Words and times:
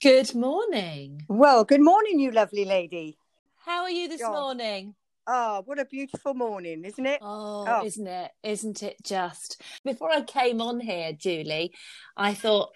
Good 0.00 0.34
morning. 0.34 1.26
Well, 1.28 1.64
good 1.64 1.82
morning, 1.82 2.20
you 2.20 2.30
lovely 2.30 2.64
lady. 2.64 3.18
How 3.66 3.82
are 3.82 3.90
you 3.90 4.08
this 4.08 4.22
God. 4.22 4.32
morning? 4.32 4.94
Oh, 5.26 5.60
what 5.66 5.78
a 5.78 5.84
beautiful 5.84 6.32
morning, 6.32 6.86
isn't 6.86 7.04
it? 7.04 7.18
Oh, 7.22 7.66
Oh. 7.68 7.84
isn't 7.84 8.06
it? 8.06 8.30
Isn't 8.42 8.82
it 8.82 8.96
just? 9.04 9.60
Before 9.84 10.10
I 10.10 10.22
came 10.22 10.62
on 10.62 10.80
here, 10.80 11.12
Julie, 11.12 11.74
I 12.16 12.32
thought, 12.32 12.70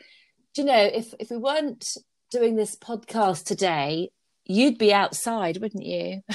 do 0.52 0.60
you 0.62 0.66
know, 0.66 0.82
if 0.84 1.14
if 1.18 1.30
we 1.30 1.38
weren't 1.38 1.96
doing 2.30 2.56
this 2.56 2.76
podcast 2.76 3.44
today, 3.44 4.10
you'd 4.44 4.76
be 4.76 4.92
outside, 4.92 5.56
wouldn't 5.62 5.84
you? 5.86 6.20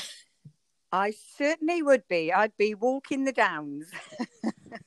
I 0.92 1.14
certainly 1.38 1.82
would 1.84 2.04
be. 2.08 2.34
I'd 2.34 2.58
be 2.58 2.74
walking 2.76 3.24
the 3.26 3.32
downs. 3.34 3.86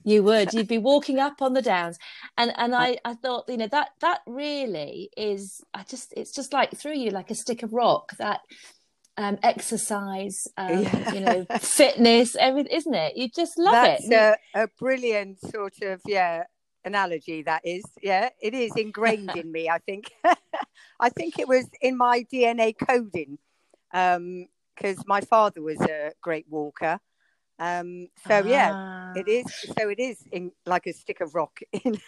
You 0.04 0.22
would. 0.24 0.52
You'd 0.52 0.68
be 0.68 0.78
walking 0.78 1.18
up 1.18 1.42
on 1.42 1.54
the 1.54 1.62
downs, 1.62 1.98
and 2.36 2.52
and 2.56 2.74
I 2.74 2.98
I 3.04 3.14
thought, 3.14 3.44
you 3.48 3.56
know, 3.56 3.68
that 3.68 3.90
that 4.00 4.20
really 4.26 5.10
is. 5.16 5.60
I 5.74 5.82
just 5.84 6.12
it's 6.16 6.32
just 6.32 6.52
like 6.52 6.76
through 6.76 6.94
you 6.96 7.10
like 7.10 7.30
a 7.30 7.34
stick 7.36 7.62
of 7.64 7.72
rock. 7.72 8.12
That 8.18 8.40
um 9.16 9.38
exercise, 9.42 10.40
um, 10.56 10.82
Yeah. 10.82 11.14
you 11.14 11.20
know, 11.20 11.46
fitness, 11.58 12.36
everything, 12.36 12.76
isn't 12.76 12.94
it? 12.94 13.16
You 13.16 13.28
just 13.28 13.58
love 13.58 13.72
That's 13.72 14.04
it. 14.08 14.12
A, 14.54 14.62
a 14.64 14.68
brilliant 14.78 15.40
sort 15.40 15.74
of, 15.82 16.00
yeah, 16.06 16.44
analogy 16.84 17.42
that 17.42 17.62
is. 17.64 17.84
Yeah, 18.00 18.28
it 18.40 18.54
is 18.54 18.72
ingrained 18.76 19.34
in 19.36 19.50
me, 19.50 19.68
I 19.68 19.78
think. 19.78 20.12
I 21.00 21.10
think 21.10 21.38
it 21.40 21.48
was 21.48 21.66
in 21.80 21.96
my 21.96 22.24
DNA 22.32 22.74
coding 22.76 23.38
because 24.74 25.06
my 25.06 25.20
father 25.20 25.62
was 25.62 25.80
a 25.80 26.12
great 26.20 26.46
walker. 26.48 26.98
Um, 27.58 28.08
so, 28.26 28.44
yeah, 28.44 28.74
Ah. 28.74 29.12
it 29.14 29.28
is. 29.28 29.46
So 29.78 29.88
it 29.88 29.98
is 29.98 30.18
in 30.32 30.52
like 30.66 30.86
a 30.86 30.92
stick 30.92 31.20
of 31.20 31.34
rock. 31.34 31.60
In 31.84 32.00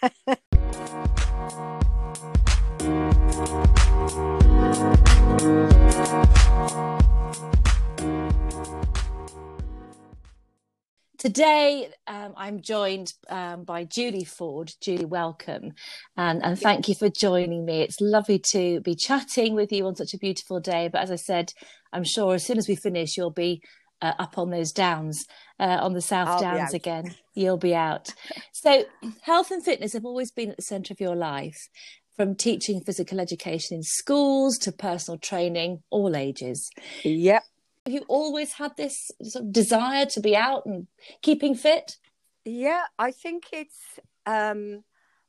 Today, 11.16 11.90
um, 12.06 12.34
I'm 12.36 12.60
joined 12.60 13.14
um, 13.30 13.64
by 13.64 13.84
Julie 13.84 14.24
Ford. 14.24 14.74
Julie, 14.82 15.06
welcome, 15.06 15.72
and 16.18 16.44
and 16.44 16.60
thank 16.60 16.86
you 16.86 16.94
for 16.94 17.08
joining 17.08 17.64
me. 17.64 17.80
It's 17.80 18.00
lovely 18.00 18.38
to 18.40 18.80
be 18.80 18.94
chatting 18.94 19.54
with 19.54 19.72
you 19.72 19.86
on 19.86 19.96
such 19.96 20.12
a 20.12 20.18
beautiful 20.18 20.60
day. 20.60 20.88
But 20.88 21.00
as 21.02 21.10
I 21.10 21.16
said, 21.16 21.54
I'm 21.94 22.04
sure 22.04 22.34
as 22.34 22.44
soon 22.44 22.58
as 22.58 22.68
we 22.68 22.76
finish, 22.76 23.16
you'll 23.16 23.30
be 23.30 23.62
uh, 24.02 24.12
up 24.18 24.36
on 24.36 24.50
those 24.50 24.72
downs, 24.72 25.24
uh, 25.58 25.78
on 25.80 25.94
the 25.94 26.00
South 26.00 26.28
I'll 26.28 26.40
Downs 26.40 26.74
again. 26.74 27.14
You'll 27.34 27.56
be 27.56 27.74
out. 27.74 28.12
So, 28.52 28.86
health 29.20 29.50
and 29.50 29.62
fitness 29.62 29.92
have 29.92 30.06
always 30.06 30.30
been 30.30 30.48
at 30.48 30.56
the 30.56 30.62
centre 30.62 30.94
of 30.94 30.98
your 30.98 31.14
life, 31.14 31.68
from 32.16 32.34
teaching 32.34 32.80
physical 32.80 33.20
education 33.20 33.76
in 33.76 33.82
schools 33.82 34.56
to 34.58 34.72
personal 34.72 35.18
training, 35.18 35.82
all 35.90 36.16
ages. 36.16 36.70
yep. 37.02 37.42
Have 37.84 37.92
you 37.92 38.04
always 38.08 38.54
had 38.54 38.74
this 38.78 39.10
sort 39.22 39.44
of 39.44 39.52
desire 39.52 40.06
to 40.06 40.20
be 40.20 40.34
out 40.34 40.64
and 40.64 40.86
keeping 41.20 41.54
fit? 41.54 41.98
Yeah, 42.46 42.84
I 42.98 43.10
think 43.10 43.44
it's 43.52 43.98
um, 44.24 44.84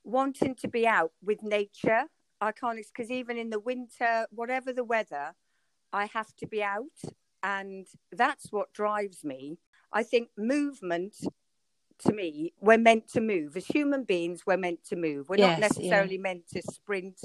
wanting 0.06 0.56
to 0.56 0.70
be 0.70 0.88
out 0.88 1.12
with 1.22 1.44
nature. 1.44 2.04
I 2.40 2.54
can't, 2.54 2.80
because 2.96 3.12
even 3.12 3.38
in 3.38 3.50
the 3.50 3.60
winter, 3.60 4.28
whatever 4.30 4.72
the 4.72 4.86
weather, 4.86 5.34
I 5.96 6.06
have 6.08 6.36
to 6.38 6.48
be 6.48 6.62
out. 6.64 7.00
And 7.44 7.88
that's 8.12 8.52
what 8.52 8.74
drives 8.74 9.24
me. 9.24 9.60
I 9.94 10.04
think 10.04 10.30
movement, 10.38 11.16
to 12.00 12.14
me, 12.14 12.54
we're 12.60 12.78
meant 12.78 13.08
to 13.10 13.22
move. 13.22 13.56
As 13.56 13.68
human 13.68 14.04
beings, 14.04 14.46
we're 14.46 14.58
meant 14.58 14.84
to 14.86 14.96
move. 14.96 15.30
We're 15.30 15.38
Yes, 15.38 15.48
not 15.48 15.60
necessarily 15.60 16.18
meant 16.18 16.48
to 16.50 16.62
sprint, 16.62 17.22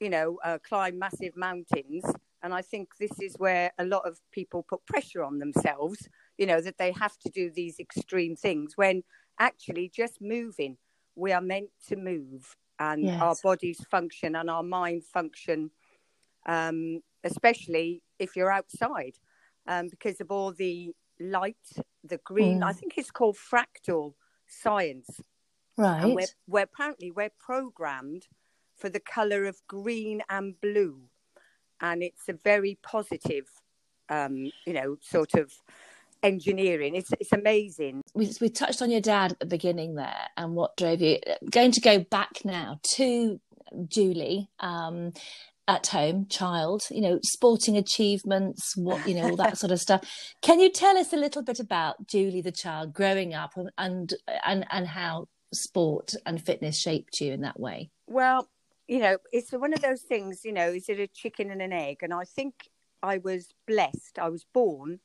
you 0.00 0.10
know, 0.10 0.38
uh, 0.44 0.58
climb 0.66 0.98
massive 0.98 1.36
mountains. 1.36 2.04
And 2.42 2.52
I 2.54 2.62
think 2.62 2.96
this 2.98 3.18
is 3.20 3.36
where 3.38 3.72
a 3.78 3.84
lot 3.84 4.06
of 4.06 4.20
people 4.32 4.62
put 4.68 4.84
pressure 4.86 5.22
on 5.24 5.38
themselves, 5.38 6.08
you 6.38 6.46
know, 6.46 6.60
that 6.60 6.78
they 6.78 6.92
have 6.92 7.18
to 7.20 7.30
do 7.30 7.50
these 7.50 7.78
extreme 7.80 8.36
things 8.36 8.74
when 8.76 9.02
actually 9.38 9.88
just 9.94 10.20
moving, 10.20 10.76
we 11.14 11.32
are 11.32 11.40
meant 11.40 11.70
to 11.88 11.96
move 11.96 12.56
and 12.78 13.02
Yes. 13.04 13.20
our 13.20 13.36
bodies 13.42 13.80
function 13.90 14.36
and 14.36 14.50
our 14.50 14.62
mind 14.62 15.04
function, 15.04 15.70
um, 16.46 17.00
especially 17.26 18.02
if 18.18 18.36
you're 18.36 18.52
outside 18.52 19.16
um, 19.66 19.88
because 19.88 20.20
of 20.20 20.30
all 20.30 20.52
the 20.52 20.92
light, 21.20 21.56
the 22.04 22.18
green. 22.24 22.60
Mm. 22.60 22.66
I 22.66 22.72
think 22.72 22.94
it's 22.96 23.10
called 23.10 23.36
fractal 23.36 24.14
science 24.48 25.20
Right. 25.76 26.02
and 26.02 26.14
we're, 26.14 26.26
we're 26.46 26.62
apparently 26.62 27.10
we're 27.10 27.32
programmed 27.38 28.28
for 28.76 28.88
the 28.88 29.00
color 29.00 29.44
of 29.44 29.56
green 29.68 30.22
and 30.30 30.58
blue 30.60 31.00
and 31.80 32.02
it's 32.02 32.28
a 32.28 32.32
very 32.32 32.78
positive 32.82 33.44
um 34.08 34.50
you 34.66 34.72
know 34.72 34.96
sort 35.02 35.34
of 35.34 35.52
engineering 36.22 36.94
it's 36.94 37.10
it's 37.20 37.32
amazing 37.32 38.00
we, 38.14 38.30
we 38.40 38.48
touched 38.48 38.80
on 38.80 38.90
your 38.90 39.02
dad 39.02 39.32
at 39.32 39.40
the 39.40 39.46
beginning 39.46 39.96
there 39.96 40.28
and 40.38 40.54
what 40.54 40.76
drove 40.76 41.02
you. 41.02 41.18
Going 41.50 41.72
to 41.72 41.80
go 41.82 41.98
back 41.98 42.44
now 42.44 42.80
to 42.94 43.38
Julie. 43.86 44.48
Um, 44.58 45.12
at 45.68 45.88
home, 45.88 46.26
child, 46.28 46.84
you 46.90 47.00
know, 47.00 47.18
sporting 47.22 47.76
achievements, 47.76 48.76
what 48.76 49.06
you 49.08 49.14
know, 49.14 49.30
all 49.30 49.36
that 49.36 49.58
sort 49.58 49.72
of 49.72 49.80
stuff. 49.80 50.08
Can 50.42 50.60
you 50.60 50.70
tell 50.70 50.96
us 50.96 51.12
a 51.12 51.16
little 51.16 51.42
bit 51.42 51.58
about 51.60 52.06
Julie, 52.06 52.42
the 52.42 52.52
child, 52.52 52.92
growing 52.92 53.34
up, 53.34 53.56
and 53.56 53.70
and 53.78 54.14
and, 54.44 54.66
and 54.70 54.86
how 54.88 55.28
sport 55.52 56.14
and 56.24 56.44
fitness 56.44 56.78
shaped 56.78 57.20
you 57.20 57.32
in 57.32 57.40
that 57.42 57.58
way? 57.58 57.90
well 58.06 58.48
you 58.86 58.98
know 59.00 59.18
it's 59.32 59.50
one 59.50 59.72
of 59.72 59.82
those 59.82 60.02
things 60.02 60.42
you 60.44 60.52
know 60.52 60.68
is 60.68 60.88
it 60.88 61.00
a 61.00 61.06
chicken 61.08 61.50
and 61.50 61.60
an 61.60 61.72
egg 61.72 61.98
and 62.02 62.14
i 62.14 62.22
think 62.24 62.68
i 63.02 63.18
was 63.18 63.48
blessed 63.66 64.18
i 64.20 64.28
was 64.28 64.44
born 64.54 65.00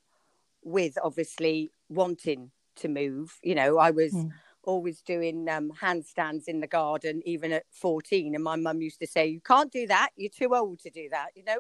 with 0.64 0.98
obviously 1.04 1.72
wanting 1.90 2.52
to 2.76 2.88
move 2.88 3.40
you 3.42 3.56
know 3.56 3.78
i 3.78 3.90
was 3.90 4.14
Mm. 4.14 4.32
Always 4.64 5.02
doing 5.02 5.50
um, 5.50 5.72
handstands 5.82 6.44
in 6.48 6.60
the 6.60 6.68
garden 6.68 7.22
even 7.26 7.52
at 7.52 7.66
14 7.72 8.36
and 8.36 8.44
my 8.44 8.56
mum 8.56 8.82
used 8.82 9.00
to 9.00 9.08
say 9.08 9.26
you 9.28 9.42
can't 9.42 9.72
do 9.72 9.88
that. 9.88 10.10
You're 10.16 10.30
too 10.30 10.56
old 10.56 10.80
to 10.82 10.90
do 10.90 11.10
that 11.12 11.30
you 11.36 11.44
know? 11.44 11.60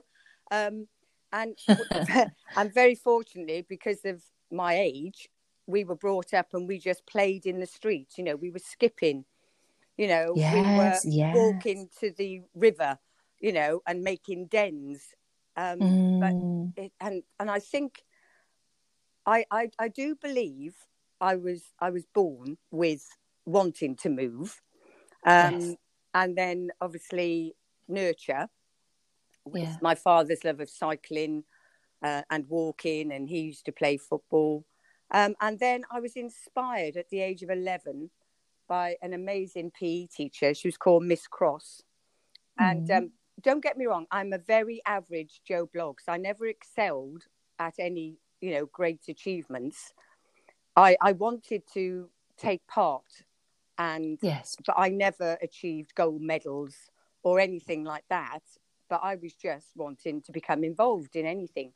Um, 0.51 0.87
and 1.31 1.57
and 2.55 2.73
very 2.73 2.95
fortunately 2.95 3.65
because 3.67 4.05
of 4.05 4.23
my 4.51 4.75
age 4.77 5.29
we 5.67 5.83
were 5.83 5.95
brought 5.95 6.33
up 6.33 6.47
and 6.53 6.67
we 6.67 6.79
just 6.79 7.05
played 7.05 7.45
in 7.45 7.59
the 7.59 7.67
streets 7.67 8.17
you 8.17 8.23
know? 8.23 8.35
We 8.35 8.51
were 8.51 8.59
skipping 8.59 9.25
you 9.97 10.07
know? 10.07 10.33
Yes, 10.33 10.51
we 10.51 10.65
were 10.75 11.01
yes. 11.03 11.31
walking 11.31 11.89
to 11.99 12.11
the 12.11 12.41
river 12.55 12.97
you 13.39 13.51
know 13.53 13.81
and 13.87 14.03
making 14.03 14.47
dens. 14.47 15.03
Um, 15.57 15.95
Mm, 16.21 16.73
it, 16.75 16.91
and 16.99 17.23
and 17.39 17.49
I 17.51 17.59
think 17.59 18.03
I, 19.25 19.45
I 19.51 19.69
I 19.79 19.87
do 19.87 20.15
believe 20.15 20.75
I 21.21 21.35
was 21.35 21.63
I 21.79 21.91
was 21.91 22.05
born 22.13 22.57
with 22.71 23.07
wanting 23.45 23.95
to 23.97 24.09
move, 24.09 24.59
um, 25.25 25.53
Yes. 25.53 25.75
and 26.13 26.35
then 26.35 26.71
obviously 26.81 27.55
nurture 27.87 28.49
with 29.45 29.61
Yeah. 29.61 29.77
my 29.81 29.95
father's 29.95 30.43
love 30.43 30.59
of 30.59 30.69
cycling 30.69 31.43
uh, 32.03 32.23
and 32.29 32.49
walking, 32.49 33.11
and 33.11 33.29
he 33.29 33.41
used 33.41 33.65
to 33.65 33.71
play 33.71 33.97
football, 33.97 34.65
um, 35.11 35.35
and 35.39 35.59
then 35.59 35.83
I 35.91 35.99
was 35.99 36.15
inspired 36.15 36.97
at 36.97 37.09
the 37.09 37.21
age 37.21 37.43
of 37.43 37.49
eleven 37.51 38.09
by 38.67 38.95
an 39.01 39.13
amazing 39.13 39.71
PE 39.71 40.07
teacher. 40.07 40.53
She 40.53 40.67
was 40.67 40.77
called 40.77 41.03
Miss 41.03 41.27
Cross, 41.27 41.83
and 42.57 42.89
Mhm. 42.89 42.97
um, 42.97 43.11
don't 43.41 43.63
get 43.63 43.77
me 43.77 43.85
wrong, 43.85 44.07
I'm 44.11 44.33
a 44.33 44.37
very 44.39 44.81
average 44.85 45.41
Joe 45.47 45.67
Bloggs. 45.67 46.07
I 46.07 46.17
never 46.17 46.47
excelled 46.47 47.23
at 47.59 47.75
any, 47.79 48.17
you 48.39 48.51
know, 48.51 48.65
great 48.65 49.07
achievements. 49.07 49.93
I, 50.75 50.97
I 51.01 51.11
wanted 51.13 51.63
to 51.73 52.09
take 52.37 52.65
part, 52.67 53.23
and 53.77 54.17
yes. 54.21 54.55
but 54.65 54.75
I 54.77 54.89
never 54.89 55.37
achieved 55.41 55.95
gold 55.95 56.21
medals 56.21 56.75
or 57.23 57.39
anything 57.39 57.83
like 57.83 58.05
that. 58.09 58.41
But 58.89 59.01
I 59.03 59.15
was 59.15 59.33
just 59.33 59.67
wanting 59.75 60.21
to 60.23 60.31
become 60.31 60.63
involved 60.63 61.15
in 61.15 61.25
anything. 61.25 61.71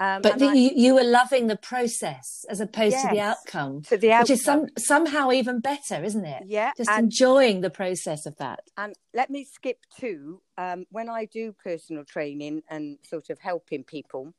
Um, 0.00 0.22
But 0.22 0.38
the, 0.38 0.46
I- 0.46 0.54
you, 0.54 0.70
you 0.74 0.94
were 0.94 1.04
loving 1.04 1.46
the 1.46 1.56
process 1.56 2.44
as 2.48 2.60
opposed 2.60 2.98
to 3.02 3.08
the 3.08 3.20
outcome, 3.20 3.82
to 3.82 3.98
the 3.98 4.16
which 4.18 4.30
is 4.30 4.42
some 4.42 4.66
somehow 4.78 5.30
even 5.30 5.60
better, 5.60 6.02
isn't 6.02 6.24
it? 6.24 6.44
yeah, 6.46 6.72
Just 6.76 6.88
and 6.90 7.04
enjoying 7.04 7.60
the 7.60 7.70
process 7.70 8.24
of 8.26 8.36
that. 8.38 8.60
And 8.78 8.94
let 9.12 9.28
me 9.28 9.44
skip 9.44 9.78
to 10.00 10.40
um, 10.56 10.86
when 10.90 11.08
I 11.10 11.26
do 11.26 11.52
personal 11.52 12.04
training 12.04 12.62
and 12.68 12.98
sort 13.02 13.28
of 13.30 13.38
helping 13.40 13.84
people. 13.84 14.32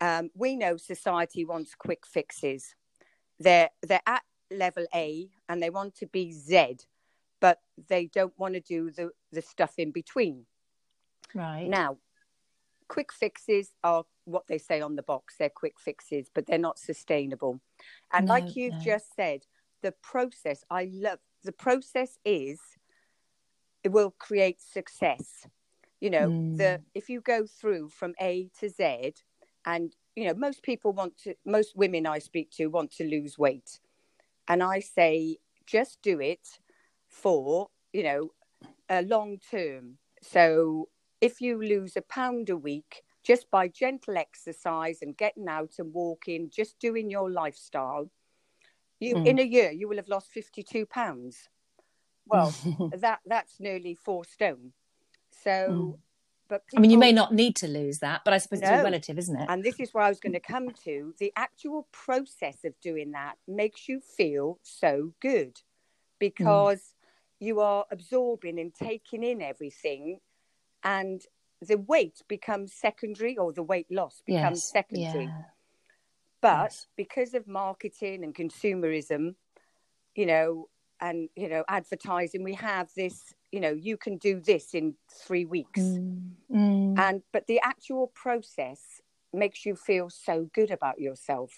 Um, 0.00 0.30
we 0.34 0.56
know 0.56 0.76
society 0.76 1.44
wants 1.46 1.74
quick 1.74 2.04
fixes. 2.06 2.74
They're 3.38 3.70
they're 3.82 4.00
at 4.06 4.22
level 4.50 4.86
A 4.94 5.28
and 5.48 5.62
they 5.62 5.70
want 5.70 5.94
to 5.96 6.06
be 6.06 6.32
Z, 6.32 6.78
but 7.40 7.60
they 7.88 8.06
don't 8.06 8.38
want 8.38 8.54
to 8.54 8.60
do 8.60 8.90
the 8.90 9.10
the 9.32 9.42
stuff 9.42 9.74
in 9.78 9.90
between. 9.90 10.46
Right. 11.34 11.68
Now, 11.68 11.98
quick 12.88 13.12
fixes 13.12 13.72
are 13.82 14.04
what 14.24 14.46
they 14.46 14.58
say 14.58 14.80
on 14.80 14.96
the 14.96 15.02
box. 15.02 15.36
They're 15.38 15.48
quick 15.50 15.78
fixes, 15.78 16.30
but 16.32 16.46
they're 16.46 16.58
not 16.58 16.78
sustainable. 16.78 17.60
And 18.12 18.26
No, 18.26 18.34
like 18.34 18.56
you've 18.56 18.72
no. 18.74 18.84
just 18.84 19.14
said, 19.14 19.46
the 19.82 19.92
process, 19.92 20.64
I 20.70 20.90
love 20.92 21.18
the 21.44 21.52
process 21.52 22.18
is 22.24 22.58
it 23.84 23.90
will 23.92 24.12
create 24.18 24.60
success. 24.60 25.46
You 26.00 26.10
know, 26.10 26.30
Mm. 26.30 26.56
the 26.56 26.80
if 26.94 27.08
you 27.08 27.20
go 27.20 27.46
through 27.46 27.90
from 27.90 28.14
A 28.20 28.50
to 28.60 28.68
Z, 28.68 29.14
and 29.64 29.94
you 30.16 30.24
know, 30.24 30.34
most 30.34 30.62
people 30.62 30.92
want 30.92 31.18
to, 31.18 31.34
most 31.44 31.76
women 31.76 32.06
I 32.06 32.18
speak 32.18 32.50
to 32.52 32.66
want 32.68 32.90
to 32.92 33.04
lose 33.04 33.38
weight, 33.38 33.78
and 34.48 34.62
I 34.62 34.80
say 34.80 35.38
just 35.66 36.00
do 36.02 36.20
it 36.20 36.60
for 37.08 37.68
you 37.92 38.02
know 38.02 38.30
a 38.88 39.02
long 39.02 39.38
term. 39.50 39.98
So 40.22 40.88
if 41.20 41.40
you 41.40 41.62
lose 41.62 41.96
a 41.96 42.02
pound 42.02 42.48
a 42.50 42.56
week 42.56 43.02
just 43.22 43.50
by 43.50 43.68
gentle 43.68 44.16
exercise 44.16 45.02
and 45.02 45.16
getting 45.16 45.48
out 45.48 45.74
and 45.78 45.92
walking, 45.92 46.50
just 46.50 46.78
doing 46.78 47.10
your 47.10 47.30
lifestyle, 47.30 48.10
you 49.00 49.16
Mm. 49.16 49.26
in 49.26 49.38
a 49.38 49.42
year 49.42 49.70
you 49.70 49.88
will 49.88 49.96
have 49.96 50.08
lost 50.08 50.30
fifty 50.30 50.62
two 50.62 50.86
pounds. 50.86 51.48
Well, 52.26 52.54
that 52.90 53.20
that's 53.26 53.60
nearly 53.60 53.94
four 53.94 54.24
stone. 54.24 54.72
So, 55.30 55.50
Mm. 55.70 55.98
But 56.48 56.62
I 56.76 56.80
mean, 56.80 56.90
you 56.90 56.98
may 56.98 57.12
not 57.12 57.34
need 57.34 57.56
to 57.56 57.68
lose 57.68 57.98
that, 58.00 58.22
but 58.24 58.32
I 58.32 58.38
suppose 58.38 58.60
it's 58.60 58.70
No. 58.70 58.82
relative, 58.82 59.18
isn't 59.18 59.36
it? 59.36 59.48
and 59.48 59.62
this 59.62 59.80
is 59.80 59.92
where 59.92 60.04
I 60.04 60.08
was 60.08 60.20
going 60.20 60.32
to 60.34 60.40
mm. 60.40 60.46
come 60.46 60.70
to. 60.84 61.14
The 61.18 61.32
actual 61.36 61.88
process 61.92 62.64
of 62.64 62.78
doing 62.80 63.12
that 63.12 63.36
makes 63.48 63.88
you 63.88 64.00
feel 64.00 64.58
so 64.62 65.12
good 65.20 65.54
mm. 65.54 65.62
because 66.18 66.94
you 67.40 67.60
are 67.60 67.84
absorbing 67.90 68.58
and 68.58 68.74
taking 68.74 69.22
in 69.22 69.42
everything, 69.42 70.20
and 70.82 71.22
the 71.60 71.78
weight 71.78 72.22
becomes 72.28 72.72
secondary, 72.72 73.36
or 73.36 73.52
the 73.52 73.62
weight 73.62 73.90
loss 73.90 74.22
becomes 74.26 74.58
yes. 74.58 74.70
secondary. 74.70 75.24
Yeah. 75.24 75.42
But 76.40 76.70
Yes. 76.72 76.86
because 76.96 77.34
of 77.34 77.46
marketing 77.48 78.22
and 78.22 78.34
consumerism, 78.34 79.34
you 80.14 80.26
know, 80.26 80.68
and 81.00 81.28
you 81.34 81.48
know, 81.48 81.64
advertising, 81.68 82.42
we 82.42 82.54
have 82.54 82.90
this. 82.94 83.34
You 83.52 83.60
know, 83.60 83.72
you 83.72 83.96
can 83.96 84.16
do 84.18 84.40
this 84.40 84.74
in 84.74 84.94
three 85.10 85.44
weeks. 85.44 85.80
Mm. 85.80 86.16
Mm. 86.52 86.98
and 86.98 87.22
but 87.32 87.46
the 87.48 87.60
actual 87.62 88.12
process 88.14 89.00
makes 89.32 89.66
you 89.66 89.74
feel 89.74 90.08
so 90.08 90.48
good 90.54 90.70
about 90.70 91.00
yourself 91.00 91.52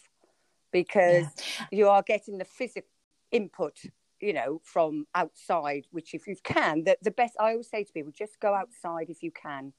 because 0.72 1.26
you 1.70 1.88
are 1.88 2.02
getting 2.02 2.38
the 2.38 2.44
physical 2.44 2.88
input 3.30 3.78
you 4.20 4.32
know 4.32 4.60
from 4.64 5.06
outside 5.14 5.84
which 5.90 6.14
if 6.14 6.26
you 6.26 6.34
can 6.42 6.84
the, 6.84 6.96
the 7.02 7.10
best 7.10 7.34
i 7.38 7.50
always 7.50 7.68
say 7.68 7.84
to 7.84 7.92
people 7.92 8.10
just 8.16 8.40
go 8.40 8.54
outside 8.54 9.10
if 9.10 9.22
you 9.22 9.30
can 9.30 9.72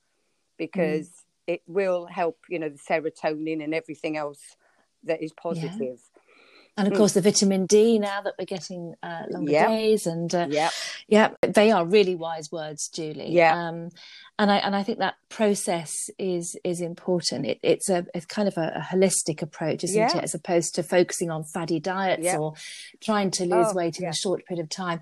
because 0.57 1.25
it 1.47 1.63
will 1.65 2.05
help 2.05 2.37
you 2.47 2.59
know 2.59 2.69
the 2.69 2.77
serotonin 2.77 3.63
and 3.63 3.73
everything 3.73 4.15
else 4.15 4.55
that 5.03 5.23
is 5.23 5.33
positive 5.33 5.99
And 6.79 6.87
of 6.87 6.93
Mm. 6.93 6.97
course, 6.97 7.13
the 7.13 7.21
vitamin 7.21 7.65
D 7.65 7.99
now 7.99 8.21
that 8.21 8.35
we're 8.39 8.45
getting 8.45 8.95
uh, 9.03 9.23
longer 9.29 9.51
Yep. 9.51 9.67
days, 9.67 10.07
and 10.07 10.33
uh, 10.33 10.47
yeah 10.49 10.69
yeah, 11.07 11.29
they 11.41 11.71
are 11.71 11.85
really 11.85 12.15
wise 12.15 12.51
words, 12.51 12.87
Julie. 12.87 13.31
Yeah. 13.31 13.53
Um, 13.67 13.89
and 14.37 14.49
I 14.49 14.57
and 14.57 14.73
I 14.75 14.83
think 14.83 14.99
that 14.99 15.15
process 15.27 16.09
is 16.17 16.55
is 16.63 16.79
important. 16.79 17.45
It, 17.45 17.59
it's 17.61 17.89
a 17.89 18.05
it's 18.15 18.25
kind 18.25 18.47
of 18.47 18.57
a, 18.57 18.67
a 18.75 18.95
holistic 18.95 19.41
approach, 19.41 19.83
isn't 19.83 19.97
Yeah. 19.97 20.17
it? 20.17 20.23
As 20.23 20.33
opposed 20.33 20.75
to 20.75 20.83
focusing 20.83 21.29
on 21.29 21.43
fatty 21.43 21.79
diets 21.81 22.23
Yeah. 22.23 22.37
or 22.37 22.53
trying 23.01 23.31
to 23.31 23.43
lose 23.43 23.67
Oh, 23.71 23.73
weight 23.73 23.97
in 23.97 24.03
yeah. 24.03 24.11
a 24.11 24.13
short 24.13 24.45
period 24.45 24.63
of 24.63 24.69
time. 24.69 25.01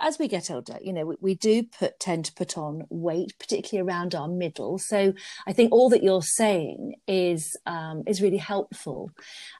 As 0.00 0.18
we 0.18 0.26
get 0.28 0.50
older, 0.50 0.78
you 0.80 0.92
know, 0.94 1.04
we, 1.04 1.16
we 1.20 1.34
do 1.34 1.64
put 1.64 2.00
tend 2.00 2.24
to 2.26 2.32
put 2.32 2.56
on 2.56 2.84
weight, 2.88 3.34
particularly 3.38 3.86
around 3.86 4.14
our 4.14 4.28
middle. 4.28 4.78
So 4.78 5.12
I 5.46 5.52
think 5.52 5.70
all 5.72 5.90
that 5.90 6.02
you're 6.02 6.22
saying 6.22 6.94
is 7.06 7.54
um, 7.66 8.04
is 8.06 8.22
really 8.22 8.38
helpful. 8.38 9.10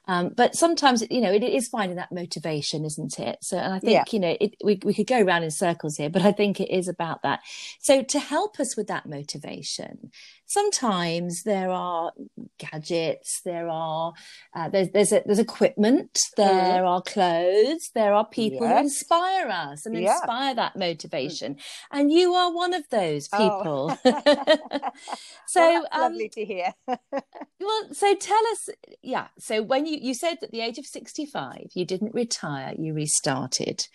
Um, 0.07 0.29
but 0.35 0.55
sometimes, 0.55 1.03
you 1.11 1.21
know, 1.21 1.31
it, 1.31 1.42
it 1.43 1.53
is 1.53 1.67
finding 1.69 1.97
that 1.97 2.11
motivation, 2.11 2.85
isn't 2.85 3.19
it? 3.19 3.39
So, 3.41 3.57
and 3.57 3.73
I 3.73 3.79
think, 3.79 3.93
Yeah. 3.93 4.03
you 4.11 4.19
know, 4.19 4.37
it, 4.41 4.55
we, 4.63 4.79
we 4.85 4.93
could 4.93 5.07
go 5.07 5.21
around 5.21 5.43
in 5.43 5.51
circles 5.51 5.97
here, 5.97 6.09
but 6.09 6.23
I 6.23 6.31
think 6.33 6.59
it 6.61 6.71
is 6.71 6.87
about 6.87 7.23
that. 7.23 7.41
So 7.79 8.03
to 8.03 8.19
help 8.19 8.59
us 8.59 8.77
with 8.77 8.87
that 8.87 9.07
motivation, 9.07 10.11
sometimes 10.53 11.43
there 11.43 11.69
are 11.69 12.11
gadgets, 12.59 13.41
there 13.43 13.67
are, 13.69 14.13
uh, 14.55 14.69
there's, 14.69 14.89
there's, 14.89 15.11
a, 15.11 15.23
there's 15.25 15.39
equipment, 15.39 16.17
there 16.37 16.85
are 16.85 17.01
clothes, 17.01 17.89
there 17.95 18.13
are 18.13 18.25
people 18.25 18.67
who 18.67 18.77
inspire 18.77 19.47
us 19.49 19.85
and 19.85 19.95
Yeah. 19.95 20.13
inspire 20.15 20.55
that 20.55 20.75
motivation. 20.75 21.57
And 21.91 22.11
you 22.11 22.33
are 22.33 22.53
one 22.53 22.73
of 22.73 22.83
those 22.89 23.27
Oh. 23.33 23.37
people. 23.37 23.97
so, 25.47 25.59
well, 25.59 25.87
um, 25.91 26.01
lovely 26.01 26.29
to 26.29 26.45
hear 26.45 26.73
well, 26.87 27.83
so 27.91 28.15
tell 28.15 28.47
us, 28.51 28.69
yeah. 29.01 29.27
So 29.39 29.61
when 29.61 29.85
you 29.85 29.97
you 30.01 30.13
said 30.13 30.37
at 30.41 30.51
the 30.51 30.61
age 30.61 30.77
of 30.77 30.85
sixty 30.85 31.25
five, 31.25 31.67
you 31.73 31.85
didn't 31.85 32.13
retire, 32.13 32.73
you 32.77 32.93
restarted, 32.93 33.87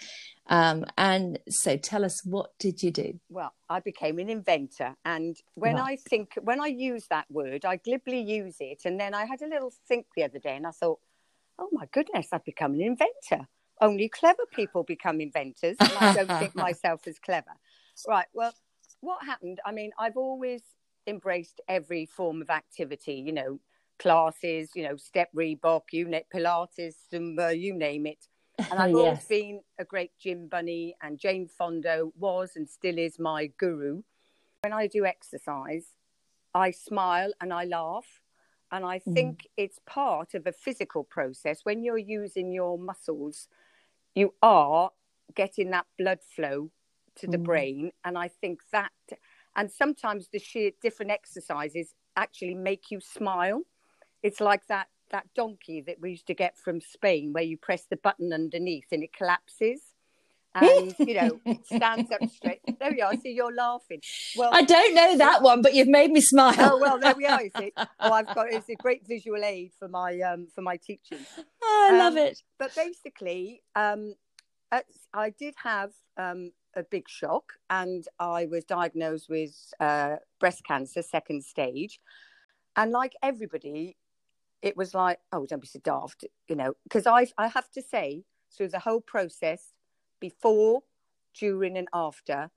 um, 0.48 0.84
and 0.96 1.38
so 1.48 1.76
tell 1.76 2.04
us 2.04 2.24
what 2.24 2.50
did 2.58 2.82
you 2.82 2.90
do? 2.90 3.20
Well, 3.30 3.54
I 3.68 3.80
became 3.80 4.18
an 4.18 4.30
inventor. 4.30 4.96
And 5.04 5.36
when 5.54 5.74
Right. 5.74 5.92
I 5.92 5.96
think, 5.96 6.34
when 6.42 6.60
I 6.60 6.68
use 6.68 7.06
that 7.08 7.30
word, 7.30 7.64
I 7.64 7.76
glibly 7.76 8.20
use 8.20 8.56
it. 8.60 8.82
And 8.84 8.98
then 8.98 9.14
I 9.14 9.26
had 9.26 9.42
a 9.42 9.48
little 9.48 9.72
think 9.88 10.06
the 10.16 10.24
other 10.24 10.38
day 10.38 10.56
and 10.56 10.66
I 10.66 10.70
thought, 10.70 11.00
oh 11.58 11.68
my 11.72 11.86
goodness, 11.92 12.28
I've 12.32 12.44
become 12.44 12.74
an 12.74 12.80
inventor. 12.80 13.48
Only 13.80 14.08
clever 14.08 14.44
people 14.50 14.82
become 14.84 15.20
inventors. 15.20 15.78
And 15.80 15.98
I 15.98 16.08
don't 16.08 16.32
think 16.38 16.54
myself 16.56 17.06
as 17.06 17.18
clever. 17.18 17.52
Right. 18.06 18.26
Well, 18.32 18.54
what 19.00 19.24
happened? 19.24 19.60
I 19.66 19.72
mean, 19.72 19.92
I've 19.98 20.16
always 20.16 20.62
embraced 21.06 21.60
every 21.68 22.06
form 22.06 22.42
of 22.42 22.50
activity, 22.50 23.14
you 23.14 23.32
know, 23.32 23.60
classes, 23.98 24.70
you 24.74 24.84
know, 24.84 24.96
step 24.96 25.28
Reebok, 25.36 25.82
you 25.92 26.06
net 26.08 26.26
Pilates, 26.34 26.94
Zumba, 27.12 27.58
you 27.58 27.74
name 27.74 28.06
it. 28.06 28.26
And 28.70 28.80
I've 28.80 28.94
always 28.94 29.24
been 29.28 29.62
a 29.78 29.84
great 29.84 30.12
gym 30.18 30.48
bunny, 30.48 30.96
and 31.02 31.18
Jane 31.18 31.48
Fonda 31.48 32.06
was 32.16 32.56
and 32.56 32.68
still 32.68 32.98
is 32.98 33.18
my 33.18 33.46
guru. 33.46 34.02
When 34.62 34.72
I 34.72 34.86
do 34.88 35.04
exercise, 35.06 35.96
I 36.54 36.70
smile 36.72 37.32
and 37.40 37.52
I 37.52 37.64
laugh. 37.64 38.20
And 38.70 38.84
I 38.84 38.98
Mm. 39.06 39.14
think 39.14 39.46
it's 39.56 39.80
part 39.86 40.34
of 40.34 40.46
a 40.46 40.52
physical 40.52 41.04
process. 41.04 41.64
When 41.64 41.82
you're 41.82 41.98
using 41.98 42.52
your 42.52 42.78
muscles, 42.78 43.48
you 44.14 44.34
are 44.42 44.90
getting 45.34 45.70
that 45.70 45.86
blood 45.98 46.20
flow 46.22 46.70
to 47.16 47.26
the 47.26 47.38
Mm. 47.38 47.44
brain. 47.44 47.92
And 48.04 48.18
I 48.18 48.28
think 48.28 48.60
that, 48.72 48.92
and 49.56 49.70
sometimes 49.70 50.28
the 50.28 50.38
sheer 50.38 50.72
different 50.82 51.12
exercises 51.12 51.94
actually 52.16 52.54
make 52.54 52.90
you 52.90 53.00
smile. 53.00 53.62
It's 54.22 54.40
like 54.40 54.66
that 54.68 54.88
that 55.10 55.26
donkey 55.34 55.80
that 55.82 56.00
we 56.00 56.10
used 56.10 56.26
to 56.28 56.34
get 56.34 56.56
from 56.56 56.80
Spain, 56.80 57.32
where 57.32 57.42
you 57.44 57.56
press 57.56 57.84
the 57.88 57.96
button 57.96 58.32
underneath 58.32 58.86
and 58.92 59.02
it 59.02 59.12
collapses, 59.12 59.80
and 60.54 60.94
you 60.98 61.14
know 61.14 61.40
it 61.46 61.64
stands 61.66 62.10
up 62.10 62.20
straight. 62.30 62.60
There 62.80 62.90
we 62.90 63.00
are. 63.02 63.16
See, 63.16 63.32
you're 63.32 63.54
laughing. 63.54 64.00
Well, 64.36 64.50
I 64.52 64.62
don't 64.62 64.94
know 64.94 65.16
that 65.18 65.42
one, 65.42 65.62
but 65.62 65.74
you've 65.74 65.88
made 65.88 66.10
me 66.10 66.20
smile. 66.20 66.54
oh 66.58 66.78
well, 66.80 66.98
there 66.98 67.14
we 67.14 67.26
are. 67.26 67.42
You 67.42 67.50
see, 67.56 67.72
oh, 67.76 68.12
I've 68.12 68.34
got 68.34 68.52
it's 68.52 68.68
a 68.68 68.74
great 68.76 69.06
visual 69.06 69.44
aid 69.44 69.72
for 69.78 69.88
my 69.88 70.18
um 70.20 70.48
for 70.54 70.62
my 70.62 70.76
teaching. 70.76 71.18
I 71.62 71.96
love 71.98 72.12
Um, 72.14 72.18
it. 72.18 72.42
But 72.58 72.74
basically, 72.74 73.62
um, 73.76 74.14
at, 74.72 74.84
I 75.12 75.30
did 75.30 75.54
have 75.62 75.92
um 76.16 76.52
a 76.76 76.82
big 76.82 77.08
shock, 77.08 77.54
and 77.70 78.04
I 78.20 78.46
was 78.46 78.64
diagnosed 78.64 79.28
with 79.28 79.54
uh, 79.80 80.16
breast 80.38 80.62
cancer, 80.64 81.02
second 81.02 81.42
stage, 81.44 81.98
and 82.76 82.92
like 82.92 83.14
everybody, 83.22 83.96
it 84.62 84.76
was 84.76 84.94
like, 84.94 85.18
oh, 85.32 85.46
don't 85.46 85.60
be 85.60 85.66
so 85.66 85.78
daft, 85.80 86.24
you 86.48 86.56
know, 86.56 86.74
because 86.84 87.06
I 87.06 87.26
I 87.36 87.48
have 87.48 87.70
to 87.72 87.82
say 87.82 88.24
through 88.54 88.68
the 88.68 88.78
whole 88.78 89.00
process, 89.00 89.72
before, 90.20 90.82
during, 91.34 91.76
and 91.76 91.88
after, 91.92 92.50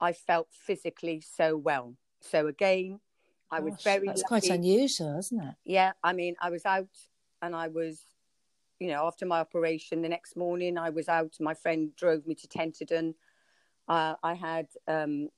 I 0.00 0.12
felt 0.12 0.48
physically 0.50 1.20
so 1.20 1.56
well. 1.56 1.94
So 2.20 2.46
again, 2.46 3.00
I 3.50 3.60
was 3.60 3.74
very 3.82 4.08
That's 4.08 4.22
lucky. 4.22 4.48
quite 4.48 4.54
unusual, 4.58 5.18
isn't 5.18 5.40
it? 5.42 5.54
Yeah, 5.64 5.92
I 6.02 6.12
mean, 6.12 6.34
I 6.40 6.50
was 6.50 6.66
out 6.66 6.88
and 7.42 7.54
I 7.54 7.68
was, 7.68 8.04
you 8.78 8.88
know, 8.88 9.06
after 9.06 9.24
my 9.24 9.40
operation 9.40 10.02
the 10.02 10.08
next 10.08 10.36
morning, 10.36 10.76
I 10.78 10.90
was 10.90 11.08
out. 11.08 11.36
My 11.40 11.54
friend 11.54 11.94
drove 11.96 12.26
me 12.26 12.34
to 12.34 12.48
Tenterden. 12.48 13.14
Uh, 13.88 14.14
I 14.22 14.34
had, 14.34 14.66
um, 14.86 15.28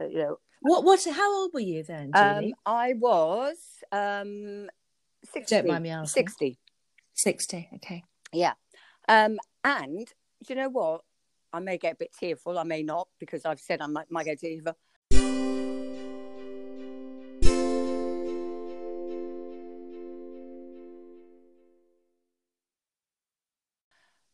uh, 0.00 0.06
you 0.06 0.18
know, 0.18 0.38
What? 0.60 0.84
What? 0.84 1.04
How 1.04 1.32
old 1.42 1.52
were 1.54 1.60
you 1.60 1.82
then, 1.84 2.10
um, 2.14 2.52
I 2.66 2.94
was 2.94 3.56
um, 3.92 4.68
60. 5.24 5.54
Don't 5.54 5.66
mind 5.66 5.82
me 5.82 5.90
asking. 5.90 6.26
60, 6.28 6.58
Sixty. 7.14 7.68
Okay. 7.76 8.04
yeah. 8.32 8.52
Um, 9.08 9.38
and 9.64 10.06
do 10.06 10.54
you 10.54 10.54
know 10.54 10.68
what? 10.68 11.02
I 11.52 11.60
may 11.60 11.78
get 11.78 11.94
a 11.94 11.96
bit 11.96 12.12
tearful. 12.18 12.58
I 12.58 12.62
may 12.62 12.82
not 12.82 13.08
because 13.18 13.44
I've 13.44 13.60
said 13.60 13.80
I 13.80 13.86
might, 13.86 14.10
might 14.10 14.24
get 14.24 14.40
tearful. 14.40 14.76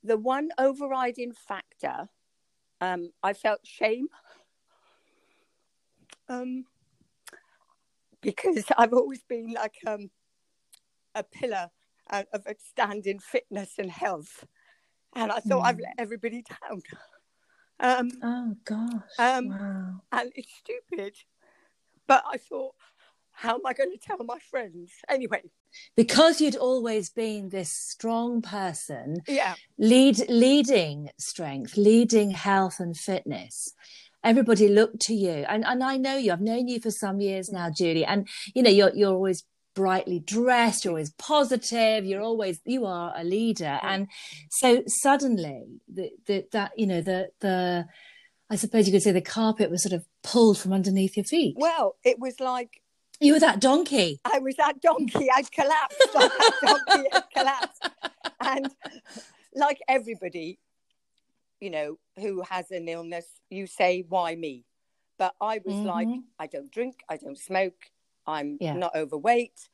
The 0.07 0.19
one 0.19 0.51
overriding 0.59 1.33
factor, 1.33 2.09
um, 2.83 3.11
I 3.23 3.33
felt 3.33 3.61
shame. 3.65 4.09
Um, 6.29 6.67
because 8.21 8.65
I've 8.77 8.93
always 8.93 9.23
been 9.23 9.53
like 9.53 9.77
um, 9.87 10.11
a 11.15 11.23
pillar 11.23 11.71
uh, 12.11 12.25
of 12.33 12.47
outstanding 12.49 13.19
fitness 13.19 13.75
and 13.79 13.91
health, 13.91 14.45
and 15.15 15.31
I 15.33 15.41
thought 15.41 15.63
I've 15.65 15.77
Mm. 15.77 15.83
let 15.83 15.95
everybody 15.99 16.43
down. 16.43 16.83
Um, 17.81 18.11
Oh 18.23 18.57
gosh. 18.65 19.19
Um, 19.19 19.49
wow. 19.49 20.01
and 20.13 20.33
it's 20.35 20.53
stupid 20.57 21.15
but 22.07 22.23
I 22.31 22.37
thought, 22.37 22.75
how 23.33 23.55
am 23.55 23.67
I 23.67 23.73
going 23.73 23.91
to 23.91 23.99
tell 23.99 24.19
my 24.25 24.39
friends? 24.51 24.93
Anyway, 25.09 25.43
because 25.97 26.41
you'd 26.41 26.57
always 26.57 27.11
been 27.11 27.49
this 27.49 27.71
strong 27.71 28.43
person, 28.43 29.17
yeah, 29.27 29.55
lead 29.79 30.19
leading 30.29 31.11
strength, 31.19 31.77
leading 31.77 32.31
health 32.31 32.79
and 32.79 32.97
fitness. 32.97 33.73
Everybody 34.23 34.69
looked 34.69 35.01
to 35.03 35.15
you, 35.15 35.45
and 35.49 35.65
and 35.65 35.83
I 35.83 35.97
know 35.97 36.17
you. 36.17 36.33
I've 36.33 36.41
known 36.41 36.69
you 36.69 36.81
for 36.81 36.91
some 36.91 37.21
years 37.21 37.51
now, 37.51 37.71
Julie, 37.71 38.05
and 38.05 38.29
you 38.55 38.63
know 38.63 38.71
you're 38.71 38.95
you're 38.95 39.15
always 39.15 39.45
brightly 39.75 40.21
dressed 40.21 40.85
you're 40.85 40.93
always 40.93 41.11
positive 41.11 42.05
you're 42.05 42.23
always 42.23 42.61
you 42.65 42.87
are 42.87 43.13
a 43.17 43.25
leader. 43.25 43.79
And 43.83 44.09
so 44.51 44.83
suddenly 44.87 45.81
the, 45.93 46.11
the 46.27 46.47
that 46.53 46.73
you 46.77 46.87
know 46.87 47.01
the 47.01 47.31
the 47.41 47.87
i 48.51 48.57
suppose 48.57 48.87
you 48.87 48.93
could 48.93 49.03
say 49.03 49.13
the 49.13 49.21
carpet 49.21 49.71
was 49.71 49.83
sort 49.83 49.93
of 49.93 50.07
pulled 50.23 50.59
from 50.59 50.73
underneath 50.73 51.17
your 51.17 51.25
feet. 51.25 51.57
Well 51.59 51.97
it 52.05 52.19
was 52.19 52.41
like 52.41 52.81
you 53.21 53.33
were 53.33 53.41
that 53.41 53.61
donkey. 53.61 54.21
I 54.25 54.41
was 54.41 54.57
that 54.57 54.81
donkey. 54.83 55.29
I'd 55.33 55.51
collapsed. 55.53 56.09
That 56.15 56.53
donkey. 56.63 57.09
Had 57.13 57.25
collapsed. 57.35 57.89
And 58.41 58.75
like 59.55 59.81
everybody 59.89 60.59
you 61.61 61.71
know 61.71 61.99
who 62.19 62.43
has 62.43 62.71
an 62.71 62.89
illness 62.89 63.27
you 63.51 63.67
say 63.67 64.05
why 64.09 64.35
me? 64.35 64.65
But 65.19 65.35
i 65.41 65.61
was 65.65 65.75
mm-hmm. 65.75 65.87
like 65.87 66.09
i 66.39 66.47
don't 66.47 66.71
drink. 66.71 67.01
I 67.09 67.17
don't 67.17 67.39
smoke 67.39 67.91
I'm 68.27 68.59
yeah. 68.61 68.75
not 68.75 68.95
overweight. 68.95 69.69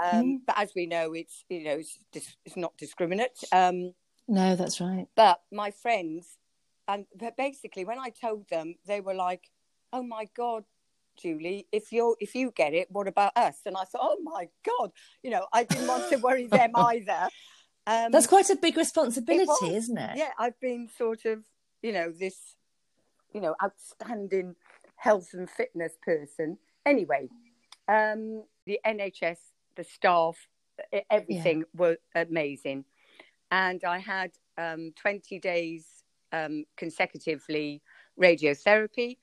Um, 0.00 0.24
mm. 0.24 0.38
But 0.46 0.58
as 0.58 0.72
we 0.74 0.86
know, 0.86 1.12
it's 1.12 1.44
you 1.48 1.64
know 1.64 1.78
it's, 1.78 1.98
dis- 2.12 2.36
it's 2.44 2.56
not 2.56 2.76
discriminate. 2.76 3.38
Um, 3.52 3.94
no, 4.28 4.56
that's 4.56 4.80
right. 4.80 5.06
But 5.16 5.40
my 5.50 5.70
friends, 5.70 6.38
and 6.86 7.06
but 7.18 7.36
basically, 7.36 7.84
when 7.84 7.98
I 7.98 8.10
told 8.10 8.48
them, 8.48 8.76
they 8.86 9.00
were 9.00 9.14
like, 9.14 9.50
"Oh 9.92 10.02
my 10.02 10.28
god, 10.36 10.64
Julie, 11.16 11.66
if 11.72 11.92
you're 11.92 12.16
if 12.20 12.34
you 12.34 12.52
get 12.54 12.74
it, 12.74 12.88
what 12.90 13.08
about 13.08 13.36
us?" 13.36 13.60
And 13.66 13.76
I 13.76 13.84
thought, 13.84 14.02
"Oh 14.02 14.18
my 14.22 14.48
god, 14.64 14.92
you 15.22 15.30
know, 15.30 15.46
I 15.52 15.64
didn't 15.64 15.88
want 15.88 16.10
to 16.10 16.16
worry 16.18 16.46
them 16.46 16.72
either." 16.76 17.28
Um, 17.88 18.12
That's 18.12 18.26
quite 18.26 18.50
a 18.50 18.56
big 18.56 18.76
responsibility, 18.76 19.74
isn't 19.74 19.96
it? 19.96 20.18
Yeah, 20.18 20.32
I've 20.38 20.60
been 20.60 20.90
sort 20.98 21.24
of, 21.24 21.44
you 21.80 21.92
know, 21.92 22.12
this, 22.12 22.36
you 23.32 23.40
know, 23.40 23.54
outstanding 23.64 24.56
health 24.96 25.30
and 25.32 25.48
fitness 25.48 25.94
person. 26.04 26.58
Anyway, 26.84 27.30
um, 27.88 28.44
the 28.66 28.78
NHS, 28.86 29.38
the 29.76 29.84
staff, 29.84 30.36
everything 31.10 31.58
yeah. 31.58 31.64
were 31.74 31.96
amazing. 32.14 32.84
And 33.50 33.82
I 33.84 33.98
had 33.98 34.32
um, 34.58 34.92
20 35.00 35.38
days 35.38 35.86
um, 36.32 36.64
consecutively 36.76 37.82
radiotherapy. 38.20 39.16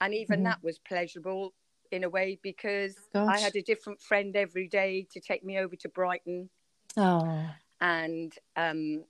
And 0.00 0.14
even 0.14 0.38
mm-hmm. 0.38 0.44
that 0.44 0.62
was 0.62 0.78
pleasurable 0.78 1.54
in 1.90 2.04
a 2.04 2.08
way 2.08 2.38
because 2.42 2.94
Gosh. 3.14 3.36
I 3.36 3.38
had 3.38 3.56
a 3.56 3.62
different 3.62 4.00
friend 4.00 4.36
every 4.36 4.68
day 4.68 5.06
to 5.12 5.20
take 5.20 5.44
me 5.44 5.58
over 5.58 5.76
to 5.76 5.88
Brighton. 5.88 6.50
Oh. 6.96 7.46
And 7.80 8.32
um, 8.56 9.04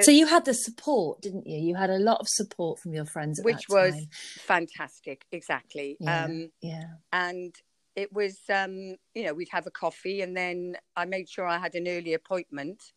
so 0.00 0.10
you 0.10 0.26
had 0.26 0.44
the 0.44 0.54
support, 0.54 1.20
didn't 1.20 1.46
you? 1.46 1.58
You 1.58 1.74
had 1.74 1.90
a 1.90 1.98
lot 1.98 2.20
of 2.20 2.26
support 2.28 2.80
from 2.80 2.94
your 2.94 3.04
friends, 3.04 3.40
which 3.42 3.68
was 3.68 3.94
fantastic. 4.40 5.24
Exactly. 5.30 5.96
Yeah, 6.00 6.24
um, 6.24 6.50
yeah. 6.60 6.84
And 7.12 7.54
it 7.96 8.12
was 8.12 8.38
um, 8.52 8.96
you 9.14 9.24
know 9.24 9.34
we'd 9.34 9.48
have 9.50 9.66
a 9.66 9.70
coffee 9.70 10.20
and 10.20 10.36
then 10.36 10.76
i 10.96 11.04
made 11.04 11.28
sure 11.28 11.46
i 11.46 11.58
had 11.58 11.74
an 11.74 11.88
early 11.88 12.14
appointment. 12.14 12.92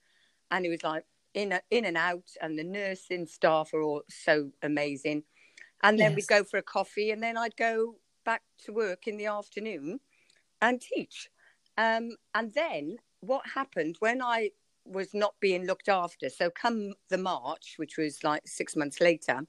And 0.50 0.66
it 0.66 0.70
was 0.70 0.84
like 0.84 1.04
in 1.34 1.60
in 1.70 1.86
and 1.86 1.98
out 1.98 2.30
and 2.42 2.58
the 2.58 2.64
nursing 2.64 3.28
staff 3.28 3.74
are 3.74 3.82
all 3.82 4.04
so 4.10 4.52
amazing. 4.64 5.24
And 5.84 6.00
then 6.00 6.12
yes. 6.12 6.16
we'd 6.16 6.28
go 6.28 6.44
for 6.44 6.58
a 6.58 6.64
coffee 6.64 7.12
and 7.12 7.22
then 7.22 7.38
i'd 7.38 7.56
go 7.56 7.96
back 8.26 8.42
to 8.66 8.74
work 8.74 9.08
in 9.08 9.18
the 9.18 9.28
afternoon 9.28 10.00
and 10.62 10.82
teach. 10.82 11.30
Um, 11.78 12.10
and 12.34 12.52
then 12.54 12.98
what 13.22 13.44
happened 13.54 13.98
when 14.00 14.22
i 14.22 14.50
was 14.86 15.14
not 15.14 15.34
being 15.42 15.66
looked 15.66 15.90
after 15.90 16.30
so 16.30 16.50
come 16.50 16.94
the 17.10 17.18
march 17.18 17.74
which 17.76 17.98
was 17.98 18.24
like 18.24 18.42
six 18.48 18.76
months 18.76 19.02
later 19.02 19.42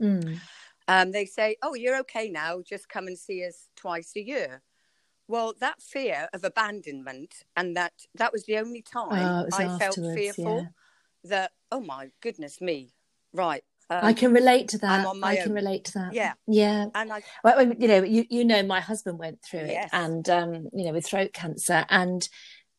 mm. 0.00 0.38
um, 0.86 1.12
they 1.12 1.24
say 1.24 1.56
oh 1.62 1.74
you're 1.74 1.98
okay 1.98 2.28
now. 2.28 2.60
Just 2.60 2.88
come 2.88 3.06
and 3.06 3.18
see 3.18 3.44
us 3.46 3.68
twice 3.74 4.12
a 4.16 4.20
year 4.22 4.62
well, 5.28 5.54
that 5.60 5.82
fear 5.82 6.28
of 6.32 6.44
abandonment, 6.44 7.44
and 7.56 7.76
that 7.76 7.92
that 8.14 8.32
was 8.32 8.44
the 8.44 8.58
only 8.58 8.82
time 8.82 9.46
oh, 9.52 9.56
I 9.56 9.78
felt 9.78 9.96
fearful 9.96 10.58
yeah. 10.58 10.68
that, 11.24 11.52
oh 11.70 11.80
my 11.80 12.10
goodness 12.20 12.60
me, 12.60 12.94
right. 13.32 13.62
Um, 13.88 14.00
I 14.02 14.12
can 14.14 14.32
relate 14.32 14.68
to 14.68 14.78
that. 14.78 15.06
I 15.22 15.36
own. 15.36 15.42
can 15.42 15.52
relate 15.52 15.84
to 15.86 15.92
that. 15.94 16.12
Yeah, 16.12 16.32
yeah. 16.48 16.86
And 16.94 17.12
I, 17.12 17.22
well, 17.44 17.62
you 17.62 17.86
know, 17.86 18.02
you 18.02 18.24
you 18.28 18.44
know, 18.44 18.62
my 18.64 18.80
husband 18.80 19.18
went 19.18 19.42
through 19.42 19.60
it, 19.60 19.70
yes. 19.70 19.90
and 19.92 20.28
um, 20.28 20.68
you 20.72 20.84
know, 20.86 20.92
with 20.92 21.06
throat 21.06 21.32
cancer, 21.32 21.86
and 21.88 22.28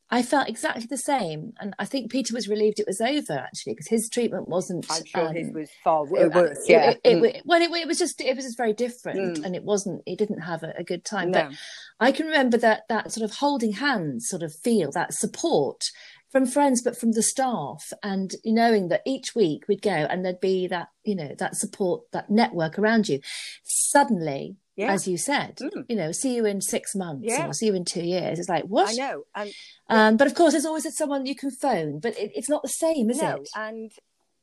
I 0.10 0.22
felt 0.22 0.48
exactly 0.48 0.86
the 0.90 0.98
same, 0.98 1.54
and 1.60 1.76
I 1.80 1.86
think 1.86 2.12
Peter 2.12 2.34
was 2.34 2.48
relieved 2.48 2.80
it 2.80 2.88
was 2.88 3.02
over 3.02 3.34
actually 3.34 3.74
because 3.74 3.88
his 3.88 4.10
treatment 4.10 4.48
wasn't. 4.48 4.86
I'm 4.90 5.04
sure 5.04 5.28
um, 5.28 5.36
his 5.36 5.52
was 5.54 5.70
far 5.84 6.06
worse. 6.06 6.64
yeah, 6.68 6.92
it, 6.92 7.02
it, 7.04 7.24
it, 7.24 7.42
well, 7.46 7.62
it, 7.62 7.88
was 7.88 8.00
just 8.00 8.22
it 8.22 8.34
was 8.36 8.46
just 8.46 8.58
very 8.58 8.72
different, 8.72 9.38
mm. 9.38 9.46
and 9.46 9.54
it 9.54 9.64
wasn't. 9.64 10.04
He 10.06 10.16
didn't 10.16 10.42
have 10.42 10.64
a, 10.64 10.74
a 10.78 10.84
good 10.84 11.04
time. 11.04 11.32
No. 11.32 11.50
But 11.50 11.58
I 12.00 12.14
can 12.14 12.26
remember 12.26 12.58
that 12.58 12.84
that 12.88 13.12
sort 13.12 13.30
of 13.30 13.38
holding 13.38 13.74
hands, 13.74 14.30
sort 14.30 14.44
of 14.44 14.56
feel 14.56 14.92
that 14.92 15.14
support 15.14 15.92
from 16.32 16.46
friends, 16.46 16.82
but 16.82 16.98
from 16.98 17.12
the 17.12 17.24
staff, 17.24 17.92
and 18.02 18.36
knowing 18.46 18.88
that 18.88 19.02
each 19.06 19.36
week 19.36 19.66
we'd 19.68 19.82
go 19.82 19.92
and 19.92 20.24
there'd 20.24 20.40
be 20.40 20.68
that 20.68 20.88
you 21.04 21.16
know 21.16 21.36
that 21.38 21.58
support, 21.58 22.04
that 22.14 22.30
network 22.30 22.80
around 22.80 23.10
you. 23.10 23.20
Suddenly, 23.64 24.56
yeah. 24.78 24.94
as 24.94 25.08
you 25.08 25.18
said. 25.18 25.58
Mm. 25.58 25.86
You 25.90 25.96
know, 25.96 26.12
see 26.12 26.36
you 26.36 26.46
in 26.46 26.62
six 26.62 26.96
months 26.96 27.26
yeah. 27.28 27.48
or 27.48 27.54
see 27.54 27.66
you 27.66 27.74
in 27.74 27.84
two 27.84 28.04
years. 28.04 28.40
It's 28.40 28.48
like, 28.48 28.64
what? 28.64 28.90
I 28.90 28.94
know. 28.94 29.24
And, 29.36 29.52
um, 29.90 30.18
but 30.18 30.28
of 30.28 30.36
course, 30.36 30.54
there's 30.54 30.66
always 30.66 30.88
someone 30.96 31.26
you 31.26 31.36
can 31.36 31.52
phone, 31.52 32.00
but 32.00 32.18
it, 32.18 32.32
it's 32.36 32.50
not 32.50 32.62
the 32.62 32.70
same, 32.70 33.10
is 33.10 33.22
no. 33.22 33.36
it? 33.36 33.50
And 33.56 33.92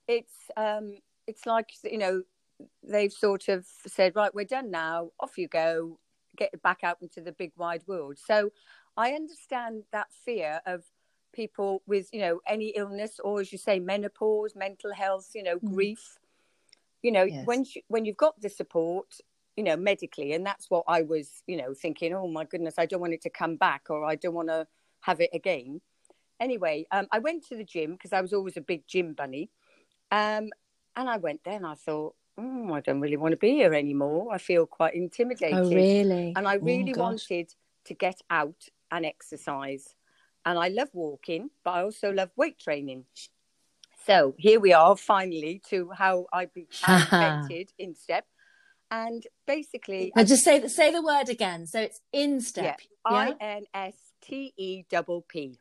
it's, 0.09 0.35
um, 0.57 0.97
it's 1.27 1.47
like, 1.47 1.71
you 1.85 1.99
know, 1.99 2.23
they've 2.83 3.13
sort 3.13 3.49
of 3.49 3.65
said, 3.87 4.17
right, 4.17 4.35
we're 4.35 4.45
done 4.45 4.71
now. 4.71 5.11
Off 5.21 5.39
you 5.39 5.49
go. 5.49 5.99
Get 6.37 6.61
back 6.63 6.81
out 6.83 6.99
into 7.01 7.21
the 7.21 7.31
big 7.31 7.53
wide 7.57 7.83
world. 7.87 8.19
So 8.19 8.51
I 8.97 9.13
understand 9.13 9.85
that 9.93 10.09
fear 10.25 10.61
of 10.67 10.83
people 11.33 11.81
with, 11.87 12.09
you 12.13 12.19
know, 12.19 12.41
any 12.45 12.71
illness 12.71 13.21
or, 13.23 13.41
as 13.41 13.53
you 13.53 13.59
say, 13.59 13.79
menopause, 13.79 14.57
mental 14.57 14.93
health, 14.93 15.31
you 15.33 15.45
know, 15.45 15.59
mm. 15.59 15.73
grief 15.73 16.19
you 17.03 17.13
know 17.13 17.25
yes. 17.25 17.45
when 17.45 17.65
you, 17.65 17.83
when 17.89 18.07
you've 18.07 18.17
got 18.17 18.41
the 18.41 18.49
support 18.49 19.07
you 19.57 19.65
know, 19.65 19.77
medically. 19.77 20.33
And 20.33 20.45
that's 20.45 20.71
what 20.71 20.85
I 20.89 21.03
was, 21.03 21.43
you 21.47 21.57
know, 21.57 21.75
thinking, 21.75 22.13
oh 22.15 22.29
my 22.29 22.45
goodness, 22.45 22.75
I 22.79 22.87
don't 22.87 23.01
want 23.01 23.13
it 23.13 23.23
to 23.23 23.31
come 23.31 23.57
back 23.57 23.85
or 23.89 24.05
I 24.05 24.17
don't 24.17 24.35
want 24.35 24.49
to 24.49 24.67
have 25.01 25.21
it 25.21 25.31
again. 25.33 25.81
Anyway, 26.41 26.87
um, 26.91 27.07
I 27.13 27.21
went 27.21 27.47
to 27.49 27.57
the 27.57 27.65
gym 27.65 27.93
because 27.93 28.13
I 28.13 28.21
was 28.21 28.33
always 28.33 28.57
a 28.57 28.61
big 28.61 28.87
gym 28.89 29.13
bunny. 29.15 29.51
Um, 30.11 30.51
and 30.97 31.09
I 31.09 31.17
went 31.19 31.45
there 31.45 31.55
and 31.57 31.67
I 31.67 31.75
thought, 31.75 32.15
oh, 32.39 32.73
I 32.73 32.81
don't 32.81 33.01
really 33.01 33.17
want 33.17 33.33
to 33.33 33.37
be 33.37 33.53
here 33.53 33.75
anymore. 33.75 34.33
I 34.33 34.39
feel 34.39 34.67
quite 34.67 34.95
intimidated. 34.95 35.59
Oh, 35.59 35.71
really? 35.71 36.33
And 36.37 36.49
I 36.49 36.55
really 36.55 36.95
oh, 36.97 37.01
wanted 37.01 37.55
to 37.85 37.95
get 37.95 38.21
out 38.31 38.69
and 38.91 39.07
exercise. 39.07 39.95
And 40.45 40.59
I 40.59 40.69
love 40.69 40.89
walking, 40.93 41.51
but 41.65 41.71
I 41.71 41.83
also 41.83 42.13
love 42.13 42.31
weight 42.37 42.59
training. 42.59 43.05
So 44.07 44.35
here 44.37 44.61
we 44.61 44.73
are, 44.73 44.97
finally, 44.97 45.63
to 45.71 45.91
how 45.97 46.27
I 46.33 46.43
invented 46.89 47.73
Instepp 47.81 48.23
and 49.01 49.23
basically 49.47 50.13
I 50.15 50.25
just 50.25 50.45
say 50.45 50.67
say 50.69 50.89
the 50.93 51.03
word 51.03 51.29
again. 51.29 51.67
So 51.67 51.81
it's 51.81 52.01
Instepp 52.25 52.81
i 53.05 53.35
n 53.41 53.65
s 53.75 53.95
t 54.23 54.53
e 54.57 54.85
double 54.91 55.23
p 55.29 55.59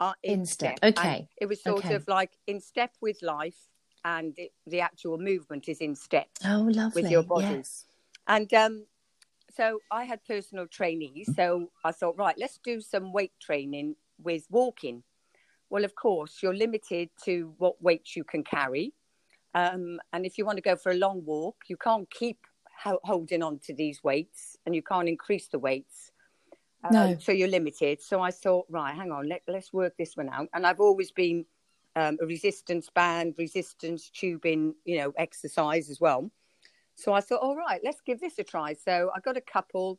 uh, 0.00 0.12
Instepp 0.24 0.78
okay 0.82 1.18
and 1.18 1.28
it 1.40 1.46
was 1.46 1.62
sort 1.62 1.84
okay. 1.84 1.94
of 1.94 2.06
like 2.08 2.32
in 2.46 2.60
step 2.60 2.92
with 3.00 3.18
life 3.22 3.60
and 4.04 4.34
it, 4.38 4.52
the 4.66 4.80
actual 4.80 5.18
movement 5.18 5.68
is 5.68 5.78
in 5.78 5.94
step 5.94 6.28
oh 6.44 6.68
lovely 6.70 7.02
with 7.02 7.10
your 7.10 7.22
body. 7.22 7.46
yes. 7.46 7.84
and 8.26 8.52
um 8.54 8.86
so 9.56 9.80
i 9.90 10.04
had 10.04 10.20
personal 10.24 10.66
trainees. 10.66 11.28
So 11.34 11.70
i 11.84 11.92
thought 11.92 12.16
right 12.18 12.36
let's 12.38 12.58
do 12.64 12.80
some 12.80 13.12
weight 13.12 13.32
training 13.40 13.96
with 14.22 14.44
walking. 14.50 15.02
Well 15.68 15.84
of 15.84 15.94
course 15.94 16.32
you're 16.42 16.54
limited 16.66 17.10
to 17.24 17.54
what 17.58 17.82
weights 17.82 18.16
you 18.16 18.24
can 18.24 18.44
carry. 18.44 18.92
Um, 19.54 20.00
and 20.12 20.26
if 20.26 20.36
you 20.36 20.44
want 20.44 20.58
to 20.58 20.62
go 20.70 20.76
for 20.76 20.92
a 20.92 21.00
long 21.06 21.24
walk 21.24 21.56
you 21.68 21.78
can't 21.78 22.08
keep 22.10 22.38
holding 22.82 23.42
on 23.42 23.58
to 23.60 23.74
these 23.74 24.02
weights 24.02 24.56
and 24.64 24.74
you 24.74 24.82
can't 24.82 25.08
increase 25.08 25.48
the 25.48 25.58
weights. 25.58 26.12
Uh, 26.84 26.90
no. 26.90 27.16
so 27.18 27.32
you're 27.32 27.48
limited. 27.48 28.00
So 28.00 28.20
I 28.20 28.30
thought, 28.30 28.66
right, 28.68 28.94
hang 28.94 29.10
on, 29.10 29.28
let, 29.28 29.42
let's 29.48 29.72
work 29.72 29.96
this 29.96 30.16
one 30.16 30.28
out. 30.28 30.48
And 30.52 30.66
I've 30.66 30.80
always 30.80 31.10
been 31.10 31.46
um, 31.96 32.18
a 32.20 32.26
resistance 32.26 32.88
band, 32.94 33.34
resistance 33.38 34.10
tubing, 34.10 34.74
you 34.84 34.98
know, 34.98 35.12
exercise 35.16 35.90
as 35.90 36.00
well. 36.00 36.30
So 36.94 37.12
I 37.12 37.20
thought, 37.20 37.40
all 37.40 37.56
right, 37.56 37.80
let's 37.82 38.00
give 38.00 38.20
this 38.20 38.38
a 38.38 38.44
try. 38.44 38.74
So 38.74 39.10
I 39.14 39.20
got 39.20 39.36
a 39.36 39.40
couple 39.40 39.98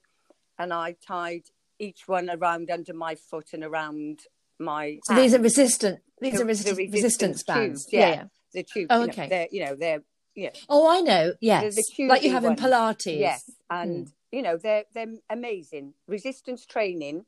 and 0.58 0.74
I 0.74 0.96
tied 1.06 1.44
each 1.80 2.08
one 2.08 2.30
around 2.30 2.72
under 2.72 2.94
my 2.94 3.16
foot 3.16 3.50
and 3.54 3.64
around 3.64 4.22
my. 4.60 5.00
So 5.04 5.14
hand. 5.14 5.24
these 5.24 5.34
are 5.34 5.42
resistant. 5.42 6.00
These 6.20 6.34
the, 6.34 6.42
are 6.42 6.46
resi- 6.46 6.64
the 6.64 6.76
resistance, 6.76 6.94
resistance 6.94 7.44
bands. 7.44 7.86
Tubes, 7.86 7.94
yeah, 7.94 8.10
yeah, 8.10 8.24
the 8.54 8.64
tube. 8.64 8.88
Oh, 8.90 9.04
okay. 9.04 9.24
Know, 9.24 9.30
they're, 9.30 9.48
you 9.52 9.66
know, 9.66 9.76
they're 9.76 10.02
yeah. 10.38 10.52
Oh, 10.70 10.88
I 10.88 11.02
know. 11.02 11.34
Yes, 11.42 11.76
the 11.76 12.08
like 12.08 12.22
you 12.22 12.32
have 12.32 12.46
in. 12.46 12.56
Pilates. 12.56 13.20
Yes, 13.20 13.50
and 13.72 14.10
you 14.32 14.44
know 14.44 14.56
they're 14.56 14.84
they're 14.94 15.16
amazing. 15.32 15.96
Resistance 16.08 16.66
training 16.66 17.26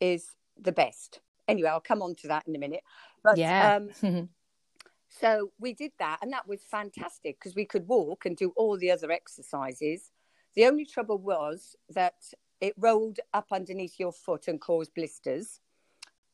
is 0.00 0.28
the 0.56 0.70
best. 0.70 1.20
Anyway, 1.48 1.68
I'll 1.68 1.80
come 1.80 2.00
on 2.00 2.14
to 2.16 2.28
that 2.28 2.46
in 2.46 2.54
a 2.54 2.58
minute. 2.60 2.82
But 3.24 3.38
yeah. 3.38 3.80
um, 4.00 4.28
so 5.08 5.50
we 5.58 5.74
did 5.74 5.90
that, 5.98 6.20
and 6.22 6.32
that 6.32 6.46
was 6.46 6.62
fantastic 6.62 7.40
because 7.40 7.56
we 7.56 7.64
could 7.64 7.88
walk 7.88 8.24
and 8.24 8.36
do 8.36 8.52
all 8.56 8.78
the 8.78 8.92
other 8.92 9.10
exercises. 9.10 10.12
The 10.54 10.66
only 10.66 10.86
trouble 10.86 11.18
was 11.18 11.74
that 11.90 12.14
it 12.60 12.74
rolled 12.76 13.18
up 13.34 13.48
underneath 13.50 13.98
your 13.98 14.12
foot 14.12 14.46
and 14.46 14.60
caused 14.60 14.94
blisters, 14.94 15.58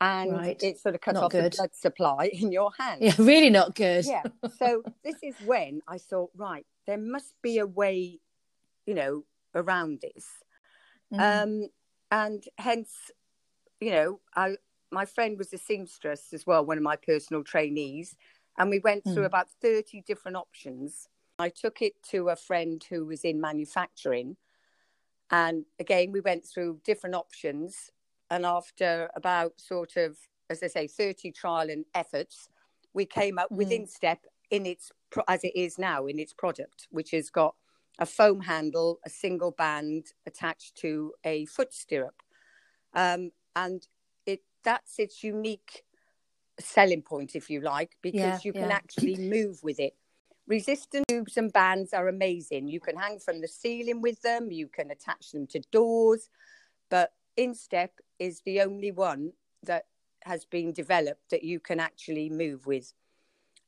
and 0.00 0.32
Right. 0.32 0.62
it 0.62 0.78
sort 0.78 0.94
of 0.94 1.00
cut 1.00 1.14
Not 1.14 1.24
off 1.24 1.30
good. 1.32 1.52
the 1.52 1.56
blood 1.56 1.74
supply 1.74 2.26
in 2.32 2.52
your 2.52 2.70
hand. 2.78 3.02
yeah, 3.02 3.14
really 3.18 3.50
not 3.50 3.74
good. 3.74 4.04
yeah. 4.04 4.22
So 4.58 4.82
this 5.04 5.16
is 5.22 5.34
when 5.44 5.80
I 5.88 5.98
thought, 5.98 6.30
right, 6.36 6.66
there 6.86 6.98
must 6.98 7.34
be 7.42 7.58
a 7.58 7.66
way, 7.66 8.20
you 8.86 8.94
know, 8.94 9.24
around 9.54 10.00
this. 10.00 10.26
Mhm. 11.12 11.42
Um, 11.64 11.68
and 12.10 12.44
hence, 12.58 13.10
you 13.80 13.90
know, 13.90 14.20
I 14.36 14.56
my 14.90 15.04
friend 15.04 15.36
was 15.36 15.52
a 15.52 15.58
seamstress 15.58 16.32
as 16.32 16.46
well, 16.46 16.64
one 16.64 16.78
of 16.78 16.82
my 16.82 16.96
personal 16.96 17.44
trainees, 17.44 18.16
and 18.56 18.70
we 18.70 18.78
went 18.78 19.04
through 19.04 19.24
Mm. 19.24 19.26
about 19.26 19.50
thirty 19.60 20.00
different 20.00 20.36
options. 20.36 21.08
I 21.38 21.50
took 21.50 21.82
it 21.82 22.02
to 22.10 22.30
a 22.30 22.36
friend 22.36 22.82
who 22.88 23.04
was 23.04 23.24
in 23.24 23.40
manufacturing, 23.40 24.36
and 25.30 25.66
again 25.78 26.12
we 26.12 26.20
went 26.20 26.44
through 26.46 26.80
different 26.84 27.14
options. 27.14 27.90
And 28.30 28.44
after 28.44 29.10
about 29.14 29.60
sort 29.60 29.96
of, 29.96 30.18
as 30.50 30.62
I 30.62 30.66
say, 30.66 30.86
thirty 30.86 31.32
trial 31.32 31.70
and 31.70 31.84
efforts, 31.94 32.48
we 32.92 33.06
came 33.06 33.38
up 33.38 33.50
with 33.50 33.68
Mhm. 33.68 33.82
Instepp 33.86 34.18
in 34.50 34.66
its 34.66 34.92
as 35.26 35.44
it 35.44 35.52
is 35.54 35.78
now 35.78 36.06
in 36.06 36.18
its 36.18 36.32
product, 36.34 36.86
which 36.90 37.12
has 37.12 37.30
got 37.30 37.54
a 37.98 38.06
foam 38.06 38.40
handle, 38.40 39.00
a 39.04 39.10
single 39.10 39.50
band 39.50 40.12
attached 40.26 40.76
to 40.76 41.14
a 41.24 41.46
foot 41.46 41.72
stirrup, 41.72 42.22
um, 42.94 43.32
and 43.56 43.88
it 44.26 44.42
that's 44.62 44.98
its 44.98 45.24
unique 45.24 45.84
selling 46.60 47.02
point, 47.02 47.34
if 47.34 47.48
you 47.48 47.60
like, 47.60 47.96
because 48.02 48.22
Yeah, 48.22 48.38
you 48.44 48.52
can 48.52 48.68
yeah. 48.68 48.76
actually 48.76 49.16
move 49.16 49.62
with 49.62 49.80
it. 49.80 49.96
Resistant 50.46 51.06
tubes 51.08 51.36
and 51.36 51.52
bands 51.52 51.92
are 51.92 52.08
amazing. 52.08 52.68
You 52.68 52.80
can 52.80 52.96
hang 52.96 53.18
from 53.18 53.40
the 53.40 53.48
ceiling 53.48 54.00
with 54.00 54.22
them. 54.22 54.50
You 54.50 54.68
can 54.68 54.90
attach 54.90 55.30
them 55.30 55.46
to 55.48 55.60
doors, 55.70 56.30
but 56.90 57.12
Instepp 57.38 57.90
is 58.18 58.42
the 58.44 58.60
only 58.60 58.90
one 58.90 59.32
that 59.62 59.84
has 60.24 60.44
been 60.44 60.72
developed 60.72 61.30
that 61.30 61.44
you 61.44 61.60
can 61.60 61.78
actually 61.80 62.28
move 62.28 62.66
with. 62.66 62.92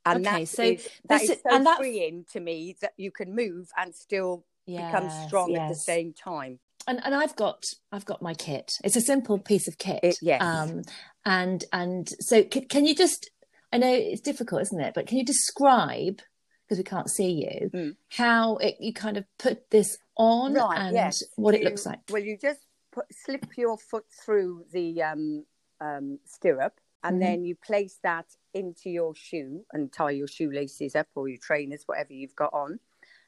And 0.05 0.27
Okay, 0.27 0.41
that 0.45 0.49
so 0.49 0.62
is 0.62 0.89
that 1.09 1.23
is 1.23 1.29
so 1.29 1.37
and 1.50 1.67
that- 1.67 1.79
freeing 1.79 2.25
to 2.33 2.41
me 2.41 2.77
that 2.81 2.95
you 2.97 3.11
can 3.11 3.35
move 3.35 3.69
and 3.77 3.95
still 3.95 4.45
become 4.67 5.05
Yes, 5.05 5.27
strong 5.27 5.55
at 5.57 5.69
the 5.69 5.75
same 5.75 6.12
time. 6.12 6.59
and 6.87 7.00
and 7.05 7.15
I've 7.15 7.37
got 7.37 7.65
I've 7.93 8.07
got 8.07 8.23
my 8.23 8.35
kit. 8.35 8.73
It's 8.83 8.97
a 8.97 9.00
simple 9.00 9.39
piece 9.39 9.69
of 9.69 9.79
kit. 9.79 10.00
It- 10.03 10.19
yes. 10.23 10.43
Um, 10.43 10.83
and 11.25 11.65
and 11.73 12.09
so 12.21 12.43
can, 12.45 12.65
can 12.67 12.87
you 12.87 12.95
just? 12.95 13.31
I 13.73 13.79
know 13.79 13.93
it's 13.93 14.21
difficult, 14.23 14.62
isn't 14.62 14.81
it? 14.81 14.95
But 14.95 15.07
can 15.07 15.19
you 15.19 15.25
describe 15.25 16.21
because 16.65 16.79
we 16.79 16.85
can't 16.85 17.11
see 17.11 17.31
you 17.45 17.71
Mm. 17.71 17.97
how 18.09 18.57
it, 18.57 18.77
you 18.81 18.93
kind 18.93 19.17
of 19.17 19.25
put 19.39 19.71
this 19.71 19.99
on 20.17 20.55
Right, 20.55 20.79
and 20.79 20.95
yes. 20.95 21.23
what 21.37 21.55
it 21.55 21.61
You- 21.62 21.69
looks 21.69 21.85
like? 21.85 22.00
Well, 22.11 22.23
you 22.23 22.37
just 22.39 22.61
put, 22.92 23.06
slip 23.12 23.56
your 23.56 23.78
foot 23.78 24.06
through 24.11 24.64
the 24.73 25.02
um, 25.02 25.47
um, 25.80 26.18
stirrup, 26.25 26.80
and 27.02 27.16
Mhm. 27.16 27.20
then 27.20 27.44
you 27.44 27.56
place 27.56 27.99
that 28.02 28.26
into 28.52 28.90
your 28.90 29.14
shoe 29.14 29.64
and 29.73 29.92
tie 29.92 30.11
your 30.11 30.28
shoelaces 30.28 30.94
up 30.94 31.09
or 31.14 31.28
your 31.28 31.38
trainers, 31.38 31.85
whatever 31.87 32.12
you've 32.12 32.37
got 32.37 32.52
on, 32.52 32.80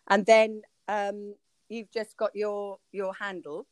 and 0.09 0.27
then 0.27 0.63
um, 0.89 1.35
you've 1.69 1.91
just 1.91 2.17
got 2.17 2.35
your 2.35 2.79
your 2.93 3.15
handle, 3.15 3.67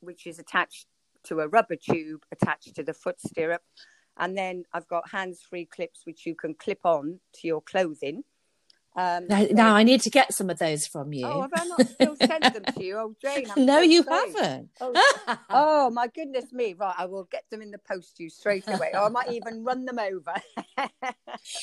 which 0.00 0.26
is 0.26 0.38
attached 0.38 0.86
to 1.24 1.40
a 1.40 1.48
rubber 1.48 1.76
tube 1.76 2.24
attached 2.32 2.74
to 2.74 2.82
the 2.82 2.94
foot 2.94 3.20
stirrup, 3.20 3.62
and 4.16 4.36
then 4.36 4.64
I've 4.72 4.88
got 4.88 5.10
hands-free 5.10 5.66
clips 5.66 6.06
which 6.06 6.24
you 6.24 6.34
can 6.34 6.54
clip 6.54 6.80
on 6.84 7.20
to 7.34 7.46
your 7.46 7.60
clothing. 7.60 8.24
Um, 8.96 9.28
Now, 9.28 9.40
so- 9.44 9.52
now 9.52 9.74
I 9.76 9.82
need 9.84 10.00
to 10.02 10.10
get 10.10 10.34
some 10.34 10.50
of 10.50 10.58
those 10.58 10.86
from 10.86 11.12
you. 11.12 11.26
Oh, 11.26 11.42
have 11.42 11.50
I 11.54 11.64
not 11.64 11.86
still 11.88 12.16
sent 12.16 12.52
them 12.52 12.64
to 12.76 12.84
you? 12.84 12.96
Oh, 12.96 13.14
Jane. 13.22 13.46
I'm 13.56 13.64
no, 13.66 13.76
so 13.76 13.80
you 13.82 14.02
sorry. 14.02 14.32
haven't. 14.32 14.68
Oh, 14.80 15.36
oh, 15.50 15.90
my 15.90 16.08
goodness 16.08 16.52
me. 16.52 16.74
Right, 16.74 16.94
I 16.98 17.06
will 17.06 17.24
get 17.30 17.44
them 17.50 17.62
in 17.62 17.70
the 17.70 17.78
post 17.78 18.16
to 18.16 18.24
you 18.24 18.30
straight 18.30 18.64
away. 18.66 18.90
Or 18.94 19.00
I 19.02 19.08
might 19.08 19.30
even 19.32 19.62
run 19.64 19.84
them 19.84 19.98
over. 19.98 20.34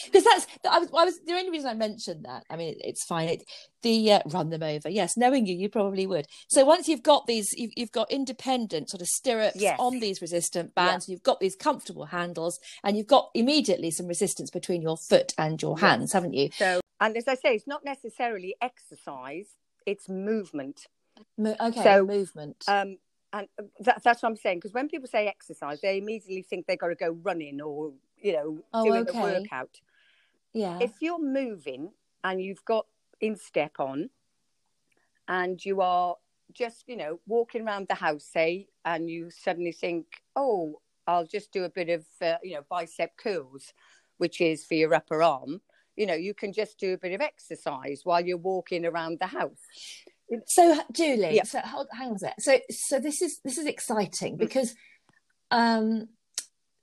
because 0.05 0.23
that's 0.23 0.47
I 0.69 0.79
was, 0.79 0.89
I 0.97 1.05
was 1.05 1.19
the 1.25 1.33
only 1.33 1.49
reason 1.51 1.69
I 1.69 1.73
mentioned 1.73 2.25
that. 2.25 2.43
I 2.49 2.55
mean, 2.55 2.69
it, 2.69 2.77
it's 2.81 3.03
fine. 3.05 3.29
It, 3.29 3.43
the 3.83 4.13
uh, 4.13 4.19
run 4.27 4.49
them 4.49 4.63
over. 4.63 4.89
Yes, 4.89 5.17
knowing 5.17 5.45
you, 5.45 5.55
you 5.55 5.69
probably 5.69 6.07
would. 6.07 6.25
So 6.47 6.65
once 6.65 6.87
you've 6.87 7.03
got 7.03 7.27
these, 7.27 7.53
you've, 7.55 7.71
you've 7.75 7.91
got 7.91 8.11
independent 8.11 8.89
sort 8.89 9.01
of 9.01 9.07
stirrups 9.07 9.57
Yes. 9.61 9.77
on 9.79 9.99
these 9.99 10.21
resistant 10.21 10.73
bands. 10.75 11.07
You've 11.09 11.23
got 11.23 11.39
these 11.39 11.55
comfortable 11.55 12.05
handles, 12.05 12.59
and 12.83 12.97
you've 12.97 13.07
got 13.07 13.29
immediately 13.33 13.91
some 13.91 14.07
resistance 14.07 14.49
between 14.49 14.81
your 14.81 14.97
foot 14.97 15.33
and 15.37 15.61
your 15.61 15.75
Yes. 15.77 15.81
hands, 15.81 16.13
haven't 16.13 16.33
you? 16.33 16.49
so, 16.57 16.79
and 16.99 17.15
as 17.27 17.39
I 17.39 17.41
say, 17.41 17.55
it's 17.55 17.67
not 17.67 17.83
necessarily 17.85 18.55
exercise, 18.61 19.47
it's 19.85 20.07
movement. 20.09 20.87
Mo- 21.37 21.55
okay, 21.59 21.83
So, 21.83 22.05
movement. 22.05 22.63
Um, 22.67 22.97
and 23.33 23.47
that, 23.81 24.01
that's 24.03 24.23
what 24.23 24.29
I'm 24.29 24.35
saying. 24.35 24.57
Because 24.59 24.73
when 24.73 24.87
people 24.87 25.07
say 25.07 25.27
exercise, 25.27 25.81
they 25.81 25.97
immediately 25.97 26.41
think 26.41 26.65
they've 26.65 26.79
got 26.79 26.87
to 26.87 26.95
go 26.95 27.11
running 27.23 27.59
or, 27.61 27.93
you 28.17 28.33
know, 28.33 28.63
Oh, 28.73 28.83
doing 28.85 29.07
okay. 29.09 29.17
a 29.19 29.21
workout. 29.21 29.81
yeah. 30.53 30.79
if 30.79 30.93
you're 31.01 31.19
moving 31.21 31.91
and 32.23 32.41
you've 32.41 32.63
got 32.65 32.85
instepp 33.21 33.79
on 33.79 34.09
and 35.27 35.63
you 35.65 35.81
are 35.81 36.15
just 36.53 36.83
you 36.87 36.95
know 36.95 37.19
walking 37.27 37.67
around 37.67 37.87
the 37.89 37.95
house 37.95 38.23
say 38.23 38.67
and 38.85 39.09
you 39.09 39.29
suddenly 39.29 39.71
think 39.71 40.05
oh 40.35 40.79
i'll 41.07 41.25
just 41.25 41.51
do 41.51 41.63
a 41.65 41.69
bit 41.69 41.89
of 41.89 42.05
uh, 42.21 42.35
you 42.43 42.53
know 42.55 42.61
bicep 42.69 43.17
curls 43.17 43.73
which 44.17 44.39
is 44.39 44.63
for 44.63 44.75
your 44.75 44.93
upper 44.93 45.21
arm 45.21 45.59
you 45.97 46.05
know 46.05 46.13
you 46.13 46.33
can 46.33 46.53
just 46.53 46.79
do 46.79 46.93
a 46.93 46.97
bit 46.97 47.11
of 47.13 47.21
exercise 47.21 48.01
while 48.03 48.23
you're 48.25 48.37
walking 48.37 48.85
around 48.85 49.17
the 49.19 49.27
house 49.27 49.63
So 50.45 50.77
Julie, 50.91 51.35
Yeah. 51.35 51.43
so 51.43 51.59
hold, 51.59 51.87
hang 51.91 52.09
on. 52.11 52.17
So 52.39 52.59
so 52.69 52.99
this 52.99 53.21
is 53.21 53.39
this 53.45 53.57
is 53.57 53.65
exciting 53.65 54.35
Mm. 54.35 54.39
because 54.39 54.75
um 55.51 56.09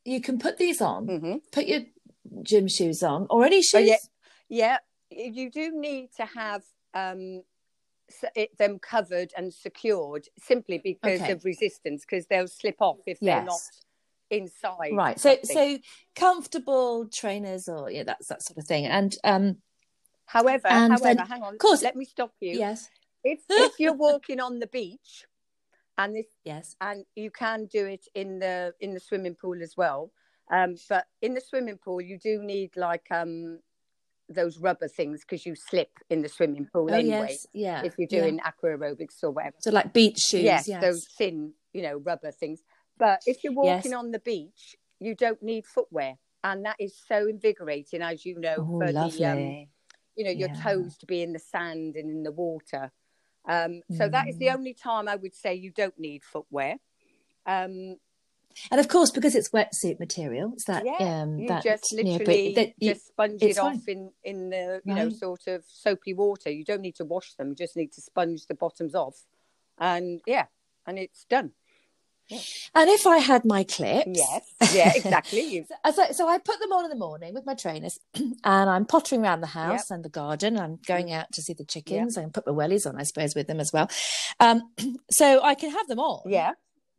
you 0.05 0.20
can 0.20 0.38
put 0.38 0.59
these 0.59 0.81
on, 0.83 1.07
mm-hmm. 1.07 1.35
put 1.53 1.66
your 1.66 1.83
gym 2.42 2.68
shoes 2.68 3.03
on 3.03 3.27
or 3.31 3.44
any 3.44 3.62
shoes. 3.62 3.74
Oh, 3.74 3.79
yeah. 3.79 3.96
yeah 4.48 4.79
you 5.11 5.50
do 5.50 5.64
need 5.88 6.09
to 6.16 6.24
have 6.24 6.62
um 6.94 7.42
it, 8.35 8.57
them 8.59 8.79
covered 8.79 9.31
and 9.37 9.53
secured 9.53 10.24
simply 10.38 10.79
because 10.79 11.20
Okay. 11.20 11.33
of 11.33 11.44
resistance 11.44 12.05
because 12.05 12.27
they'll 12.27 12.48
slip 12.48 12.77
off 12.81 12.98
if 13.07 13.18
they're 13.20 13.44
not 13.44 13.61
inside 14.36 14.92
right 14.92 15.18
so 15.18 15.36
so 15.42 15.78
comfortable 16.14 17.08
trainers 17.08 17.68
or 17.68 17.90
yeah 17.90 18.04
that's 18.04 18.28
that 18.28 18.42
sort 18.42 18.58
of 18.58 18.66
thing. 18.66 18.86
And 18.86 19.16
um 19.24 19.56
however 20.26 20.68
and 20.68 20.92
however 20.92 21.14
then- 21.16 21.26
hang 21.26 21.42
on 21.42 21.54
of 21.54 21.58
course- 21.58 21.82
let 21.82 21.96
me 21.96 22.04
stop 22.04 22.32
you. 22.40 22.58
Yes. 22.58 22.88
If 23.22 23.40
if 23.48 23.72
you're 23.78 23.94
walking 24.08 24.40
on 24.40 24.58
the 24.58 24.66
beach 24.66 25.24
and 25.96 26.14
this 26.14 26.26
yes. 26.44 26.76
and 26.80 27.04
you 27.14 27.30
can 27.30 27.66
do 27.66 27.86
it 27.86 28.06
in 28.14 28.38
the 28.38 28.74
in 28.80 28.94
the 28.94 29.00
swimming 29.00 29.34
pool 29.34 29.62
as 29.62 29.74
well 29.76 30.10
um 30.50 30.74
but 30.90 31.06
in 31.22 31.32
the 31.34 31.40
swimming 31.40 31.78
pool 31.82 32.00
you 32.00 32.18
do 32.18 32.42
need 32.42 32.70
like 32.76 33.06
um 33.10 33.58
those 34.28 34.58
rubber 34.58 34.88
things 34.88 35.20
because 35.20 35.44
you 35.44 35.54
slip 35.54 35.90
in 36.10 36.22
the 36.22 36.28
swimming 36.28 36.66
pool 36.72 36.88
oh 36.90 36.94
anyway 36.94 37.26
yes. 37.30 37.46
Yeah. 37.52 37.82
if 37.84 37.94
you're 37.98 38.08
yeah. 38.10 38.20
doing 38.22 38.40
aqua 38.44 38.70
aerobics 38.70 39.22
or 39.22 39.30
whatever. 39.30 39.56
So 39.58 39.70
like 39.70 39.92
beach 39.92 40.18
shoes 40.18 40.42
yes, 40.42 40.68
yes, 40.68 40.80
those 40.80 41.06
thin, 41.18 41.52
you 41.72 41.82
know, 41.82 41.96
rubber 41.98 42.30
things. 42.30 42.62
But 42.98 43.20
if 43.26 43.42
you're 43.44 43.52
walking 43.52 43.92
Yes. 43.92 43.98
on 43.98 44.11
the 44.12 44.18
beach, 44.20 44.76
you 45.00 45.14
don't 45.14 45.42
need 45.42 45.66
footwear, 45.66 46.16
and 46.42 46.64
that 46.64 46.76
is 46.78 46.96
so 47.09 47.26
invigorating, 47.26 48.02
as 48.02 48.24
you 48.24 48.38
know, 48.38 48.57
oh 48.59 48.76
for 48.78 48.92
lovely 48.92 49.18
the, 49.18 49.26
um, 49.26 49.68
you 50.16 50.24
know, 50.24 50.30
your 50.30 50.48
Yeah. 50.48 50.62
toes 50.62 50.96
to 50.98 51.07
be 51.07 51.22
in 51.22 51.33
the 51.33 51.38
sand 51.38 51.96
and 51.96 52.11
in 52.11 52.22
the 52.22 52.33
water. 52.33 52.92
Um, 53.46 53.83
so 53.90 54.09
that 54.09 54.28
is 54.28 54.38
the 54.38 54.46
Mm. 54.48 54.54
only 54.54 54.74
time 54.74 55.09
I 55.09 55.16
would 55.16 55.35
say 55.35 55.54
you 55.54 55.70
don't 55.70 55.98
need 55.98 56.22
footwear. 56.24 56.76
Um, 57.46 57.96
and 58.70 58.80
of 58.80 58.88
course 58.88 59.11
because 59.11 59.35
it's 59.35 59.50
wetsuit 59.50 59.98
material 59.98 60.52
it's 60.54 60.64
that 60.64 60.85
yeah, 60.85 61.22
um 61.22 61.38
you 61.38 61.48
that 61.48 61.62
just 61.64 61.92
you 61.92 62.04
know, 62.04 62.12
literally 62.12 62.54
that 62.54 62.72
you- 62.78 62.92
just 62.92 63.09
sponge 63.09 63.42
it 63.42 63.59
fine. 63.59 63.76
off 63.76 63.88
in 63.88 64.12
in 64.22 64.50
the 64.50 64.80
you 64.85 64.94
know 64.94 65.09
sort 65.11 65.46
of 65.48 65.64
soapy 65.66 66.14
water. 66.14 66.50
You 66.50 66.64
don't 66.64 66.80
need 66.80 66.94
to 66.96 67.04
wash 67.04 67.35
them; 67.35 67.48
you 67.50 67.54
just 67.57 67.76
need 67.76 67.92
to 67.92 68.00
sponge 68.00 68.46
the 68.46 68.54
bottoms 68.54 68.94
off, 68.94 69.26
and 69.78 70.20
yeah, 70.26 70.46
and 70.87 70.98
it's 70.98 71.24
done. 71.24 71.52
And 72.30 72.88
if 72.90 73.06
i 73.06 73.18
had 73.18 73.44
my 73.44 73.62
clips 73.64 74.04
Yes, 74.06 74.74
yeah, 74.74 74.92
exactly. 74.94 75.66
So, 75.94 76.04
so, 76.12 76.28
I 76.28 76.38
put 76.38 76.58
them 76.60 76.72
on 76.72 76.84
in 76.84 76.90
the 76.90 76.96
morning 76.96 77.34
with 77.34 77.44
my 77.46 77.54
trainers, 77.54 77.98
and 78.14 78.34
I'm 78.44 78.84
pottering 78.87 79.22
around 79.22 79.42
the 79.42 79.48
house 79.48 79.90
and 79.90 80.04
the 80.04 80.08
garden. 80.08 80.58
I'm 80.58 80.78
going 80.87 81.12
out 81.12 81.26
to 81.32 81.42
see 81.42 81.52
the 81.52 81.64
chickens. 81.64 82.16
I 82.16 82.22
can 82.22 82.30
put 82.30 82.46
my 82.46 82.52
wellies 82.52 82.87
on, 82.87 82.98
I 82.98 83.02
suppose, 83.04 83.34
with 83.34 83.46
them 83.46 83.60
as 83.60 83.72
well. 83.72 83.88
Um, 84.40 84.62
so 85.10 85.42
I 85.42 85.54
can 85.54 85.70
have 85.70 85.87
them 85.87 85.98
on, 86.00 86.22
yeah. 86.30 86.52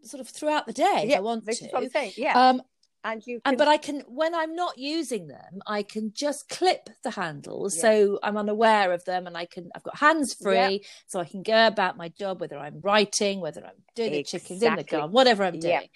sort 0.03 0.21
of 0.21 0.29
throughout 0.29 0.65
the 0.67 0.73
day 0.73 1.01
if 1.03 1.09
yeah, 1.09 1.17
I 1.17 1.21
want 1.21 1.45
this 1.45 1.59
to. 1.59 1.65
is 1.65 1.73
what 1.73 1.83
I'm 1.83 1.89
saying. 1.89 2.13
Yeah, 2.17 2.49
Um, 2.49 2.61
and 3.05 3.25
you. 3.25 3.39
And 3.45 3.57
but 3.57 3.67
I 3.67 3.77
can 3.77 4.01
when 4.07 4.35
I'm 4.35 4.55
not 4.55 4.77
using 4.77 5.27
them, 5.27 5.61
I 5.65 5.83
can 5.83 6.11
just 6.13 6.49
clip 6.49 6.89
the 7.03 7.11
handles, 7.11 7.75
Yeah. 7.75 7.81
so 7.81 8.19
I'm 8.23 8.35
unaware 8.35 8.91
of 8.91 9.05
them, 9.05 9.27
and 9.27 9.37
I 9.37 9.45
can. 9.45 9.69
I've 9.75 9.83
got 9.83 9.97
hands 9.97 10.33
free, 10.33 10.83
so 11.07 11.19
I 11.19 11.25
can 11.25 11.43
go 11.43 11.67
about 11.67 11.95
my 11.97 12.09
job, 12.09 12.41
whether 12.41 12.57
I'm 12.57 12.81
writing, 12.81 13.39
whether 13.39 13.63
I'm 13.63 13.81
doing 13.95 14.11
the 14.11 14.23
chickens 14.23 14.61
in 14.61 14.75
the 14.75 14.83
garden, 14.83 15.11
whatever 15.11 15.43
I'm 15.43 15.59
doing. 15.59 15.73
Yeah. 15.73 15.87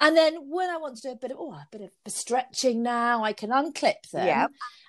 And 0.00 0.16
then 0.16 0.34
when 0.48 0.70
I 0.70 0.76
want 0.78 0.96
to 0.96 1.02
do 1.02 1.10
a 1.10 1.16
bit 1.16 1.32
of 1.32 1.38
oh, 1.40 1.52
a 1.52 1.66
bit 1.70 1.82
of 1.82 2.12
stretching 2.12 2.82
now, 2.82 3.24
I 3.24 3.32
can 3.32 3.50
unclip 3.50 4.08
them. 4.12 4.26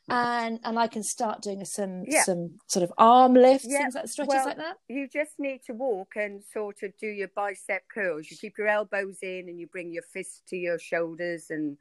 And 0.09 0.59
and 0.63 0.77
I 0.77 0.87
can 0.87 1.03
start 1.03 1.41
doing 1.41 1.63
some 1.65 2.03
Yeah. 2.05 2.23
some 2.23 2.59
sort 2.67 2.83
of 2.83 2.93
arm 2.97 3.33
lifts, 3.33 3.65
Yeah, 3.67 3.79
things 3.83 3.95
like 3.95 4.07
stretches 4.07 4.33
well, 4.33 4.45
like 4.47 4.57
that. 4.57 4.77
you 4.87 5.07
just 5.07 5.39
need 5.39 5.63
to 5.65 5.73
walk 5.73 6.15
and 6.15 6.43
sort 6.43 6.83
of 6.83 6.97
do 6.97 7.07
your 7.07 7.29
bicep 7.29 7.83
curls. 7.93 8.29
You 8.29 8.37
keep 8.37 8.57
your 8.57 8.67
elbows 8.67 9.19
in 9.21 9.47
and 9.47 9.59
you 9.59 9.67
bring 9.67 9.93
your 9.93 10.03
fists 10.03 10.41
to 10.47 10.57
your 10.57 10.77
shoulders 10.77 11.49
and 11.49 11.77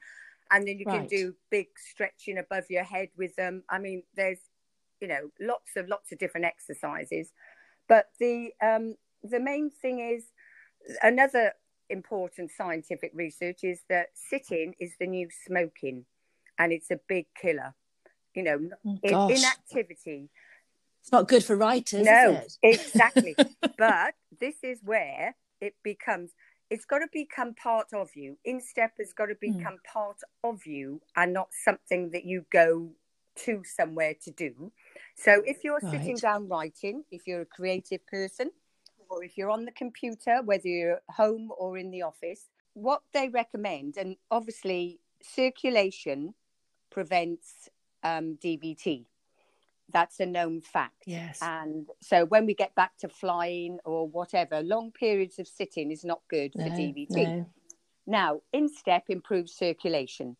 and 0.51 0.69
then 0.69 0.79
you 0.79 0.85
can 0.85 1.07
do 1.07 1.35
big 1.51 1.69
stretching 1.79 2.39
above 2.39 2.65
your 2.69 2.85
head 2.85 3.09
with 3.17 3.35
them. 3.37 3.65
I 3.71 3.79
mean, 3.79 4.03
there's 4.15 4.39
you 5.01 5.09
know 5.09 5.31
lots 5.41 5.77
of 5.77 5.89
lots 5.89 6.13
of 6.13 6.19
different 6.19 6.47
exercises, 6.47 7.33
but 7.89 8.07
the 8.21 8.53
um, 8.63 8.95
the 9.23 9.41
main 9.41 9.71
thing 9.71 9.99
is 9.99 10.27
another 11.03 11.55
important 11.91 12.51
scientific 12.51 13.11
research 13.15 13.65
is 13.65 13.81
that 13.89 14.09
sitting 14.15 14.75
is 14.79 14.93
the 15.01 15.07
new 15.07 15.29
smoking, 15.47 16.05
and 16.59 16.73
it's 16.73 16.91
a 16.91 17.01
big 17.09 17.27
killer. 17.41 17.75
You 18.35 18.43
know, 18.43 18.71
Oh, 18.87 18.99
in, 19.03 19.37
inactivity 19.37 20.31
it's 21.03 21.13
not 21.13 21.29
good 21.29 21.45
for 21.45 21.57
writers, 21.57 22.05
no, 22.05 22.41
exactly. 22.63 23.37
but 23.79 24.15
this 24.41 24.57
is 24.63 24.81
where 24.85 25.35
it 25.61 25.75
becomes. 25.83 26.31
It's 26.71 26.85
got 26.85 27.01
to 27.01 27.07
become 27.13 27.55
part 27.55 27.89
of 27.93 28.11
you. 28.15 28.39
Instepp 28.47 28.93
has 28.99 29.13
got 29.13 29.27
to 29.27 29.35
Hmm. 29.35 29.53
become 29.59 29.79
part 29.93 30.19
of 30.45 30.65
you, 30.65 31.03
and 31.17 31.33
not 31.33 31.49
something 31.53 32.11
that 32.11 32.25
you 32.25 32.47
go 32.51 32.91
to 33.45 33.63
somewhere 33.65 34.15
to 34.25 34.31
do. 34.31 34.73
So, 35.17 35.43
if 35.47 35.65
you're 35.65 35.81
sitting 35.81 36.17
down 36.17 36.49
writing, 36.49 37.05
if 37.11 37.27
you're 37.27 37.43
a 37.43 37.47
creative 37.47 38.07
person, 38.07 38.51
or 39.09 39.23
if 39.25 39.37
you're 39.37 39.51
on 39.51 39.65
the 39.65 39.73
computer, 39.73 40.41
whether 40.43 40.69
you're 40.69 40.97
at 40.97 41.03
home 41.11 41.51
or 41.59 41.77
in 41.77 41.91
the 41.91 42.03
office, 42.03 42.49
what 42.75 43.03
they 43.13 43.29
recommend, 43.29 43.97
and 43.97 44.17
obviously 44.31 45.01
circulation 45.23 46.35
prevents 46.91 47.69
um, 48.03 48.39
DVT. 48.43 49.05
That's 49.93 50.21
a 50.21 50.27
known 50.27 50.61
fact. 50.63 51.03
Yes. 51.07 51.39
And 51.43 51.87
so 52.01 52.25
when 52.25 52.47
we 52.47 52.55
get 52.55 52.75
back 52.75 52.97
to 53.01 53.09
flying 53.09 53.79
or 53.85 54.09
whatever, 54.09 54.63
long 54.63 54.91
periods 54.91 55.39
of 55.39 55.47
sitting 55.47 55.91
is 55.91 56.05
not 56.05 56.21
good 56.29 56.53
for 56.55 56.63
DVT. 56.63 57.09
no. 57.11 57.47
Now, 58.07 58.41
Instepp 58.55 59.03
improves 59.09 59.53
circulation. 59.53 60.37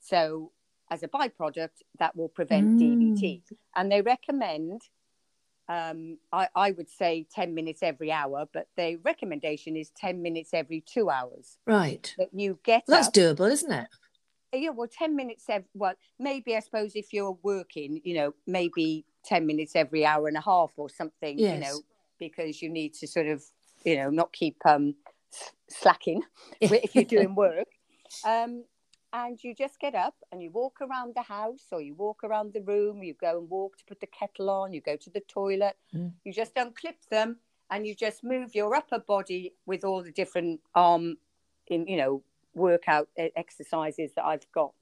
So, 0.00 0.52
as 0.90 1.02
a 1.02 1.08
byproduct, 1.08 1.70
that 1.98 2.14
will 2.16 2.28
prevent 2.28 2.72
Mm. 2.72 2.78
DVT. 2.80 3.42
And 3.76 3.90
they 3.90 4.02
recommend, 4.02 4.82
um, 5.68 6.18
I, 6.32 6.48
I 6.54 6.72
would 6.72 6.90
say 6.90 7.26
10 7.32 7.54
minutes 7.54 7.82
every 7.82 8.10
hour, 8.10 8.46
but 8.52 8.66
the 8.76 8.96
recommendation 8.96 9.76
is 9.76 9.90
10 9.90 10.20
minutes 10.20 10.52
every 10.52 10.80
two 10.82 11.08
hours. 11.10 11.58
Right. 11.66 12.12
That 12.18 12.34
you 12.34 12.58
get 12.64 12.84
Well, 12.88 12.98
that's 12.98 13.08
up, 13.08 13.14
doable, 13.14 13.50
isn't 13.50 13.72
it? 13.72 13.88
Yeah, 14.52 14.70
well, 14.70 14.88
10 14.88 15.14
minutes, 15.14 15.44
ev- 15.48 15.64
well, 15.74 15.94
maybe 16.18 16.56
I 16.56 16.60
suppose 16.60 16.92
if 16.94 17.12
you're 17.12 17.38
working, 17.42 18.00
you 18.04 18.14
know, 18.14 18.34
maybe 18.46 19.04
10 19.24 19.46
minutes 19.46 19.76
every 19.76 20.04
hour 20.04 20.28
and 20.28 20.36
a 20.36 20.40
half 20.40 20.72
or 20.76 20.88
something, 20.88 21.38
yes. 21.38 21.54
you 21.54 21.60
know, 21.60 21.80
because 22.18 22.60
you 22.62 22.68
need 22.68 22.94
to 22.94 23.06
sort 23.06 23.26
of, 23.26 23.42
you 23.84 23.96
know, 23.96 24.10
not 24.10 24.32
keep 24.32 24.56
um, 24.66 24.94
slacking 25.68 26.22
if 26.60 26.94
you're 26.94 27.04
doing 27.04 27.34
work. 27.34 27.68
Um, 28.24 28.64
and 29.12 29.42
you 29.42 29.54
just 29.54 29.80
get 29.80 29.94
up 29.94 30.14
and 30.30 30.40
you 30.42 30.50
walk 30.50 30.78
around 30.80 31.14
the 31.16 31.22
house 31.22 31.66
or 31.72 31.80
you 31.80 31.94
walk 31.94 32.22
around 32.22 32.52
the 32.52 32.60
room, 32.62 33.02
you 33.02 33.14
go 33.20 33.38
and 33.38 33.50
walk 33.50 33.76
to 33.78 33.84
put 33.84 34.00
the 34.00 34.06
kettle 34.06 34.48
on, 34.48 34.72
you 34.72 34.80
go 34.80 34.96
to 34.96 35.10
the 35.10 35.20
toilet, 35.20 35.76
Mm. 35.94 36.12
you 36.24 36.32
just 36.32 36.54
unclip 36.54 36.94
them 37.10 37.38
and 37.70 37.86
you 37.86 37.94
just 37.94 38.22
move 38.22 38.54
your 38.54 38.74
upper 38.74 39.00
body 39.00 39.52
with 39.66 39.84
all 39.84 40.02
the 40.02 40.12
different 40.12 40.60
arm 40.74 41.16
in, 41.66 41.86
you 41.88 41.96
know, 41.96 42.22
workout 42.54 43.08
exercises 43.16 44.12
that 44.16 44.24
I've 44.24 44.50
got 44.52 44.74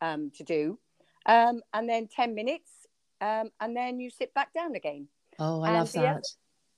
um, 0.00 0.30
to 0.36 0.44
do. 0.44 0.78
Um, 1.26 1.62
and 1.74 1.88
then 1.88 2.08
10 2.08 2.34
minutes 2.34 2.86
um, 3.20 3.50
and 3.60 3.76
then 3.76 3.98
you 4.00 4.10
sit 4.10 4.32
back 4.34 4.52
down 4.54 4.74
again. 4.74 5.08
Oh, 5.38 5.62
I 5.62 5.68
And 5.68 5.76
love 5.76 5.92
that. 5.92 6.16
other- 6.16 6.22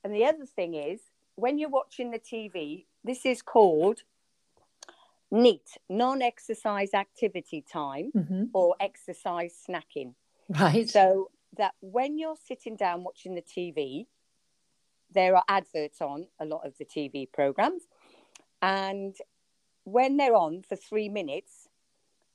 And 0.04 0.14
the 0.14 0.24
other 0.24 0.46
thing 0.46 0.74
is, 0.74 1.00
when 1.36 1.58
you're 1.58 1.68
watching 1.68 2.10
the 2.10 2.18
TV, 2.18 2.86
this 3.04 3.26
is 3.26 3.42
called 3.42 4.02
NEAT, 5.30 5.76
non 5.88 6.22
exercise 6.22 6.94
activity 6.94 7.62
time 7.62 8.10
hmm 8.12 8.44
or 8.52 8.74
exercise 8.80 9.54
snacking. 9.68 10.14
Right. 10.48 10.88
So 10.88 11.30
that 11.56 11.74
when 11.80 12.18
you're 12.18 12.36
sitting 12.36 12.76
down 12.76 13.04
watching 13.04 13.34
the 13.34 13.42
TV, 13.42 14.06
there 15.12 15.36
are 15.36 15.44
adverts 15.48 16.00
on 16.00 16.26
a 16.40 16.44
lot 16.44 16.66
of 16.66 16.76
the 16.78 16.84
TV 16.84 17.30
programs. 17.30 17.82
And 18.62 19.14
when 19.84 20.16
they're 20.16 20.34
on 20.34 20.62
for 20.62 20.76
three 20.76 21.08
minutes, 21.08 21.68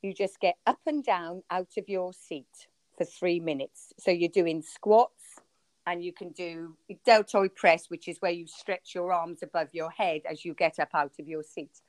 you 0.01 0.13
just 0.13 0.39
get 0.39 0.55
up 0.65 0.79
and 0.85 1.03
down 1.03 1.43
out 1.49 1.69
of 1.77 1.87
your 1.89 2.13
seat 2.13 2.67
for 2.97 3.05
three 3.05 3.39
minutes. 3.39 3.93
So 3.99 4.11
you're 4.11 4.29
doing 4.29 4.61
squats 4.61 5.39
and 5.87 6.03
you 6.03 6.13
can 6.13 6.29
do 6.29 6.75
deltoid 7.05 7.55
press, 7.55 7.89
which 7.89 8.07
is 8.07 8.17
where 8.21 8.31
you 8.31 8.47
stretch 8.47 8.93
your 8.95 9.11
arms 9.13 9.43
above 9.43 9.69
your 9.73 9.91
head 9.91 10.21
as 10.29 10.43
you 10.45 10.53
get 10.53 10.79
up 10.79 10.89
out 10.93 11.13
of 11.19 11.27
your 11.27 11.43
seat. 11.43 11.81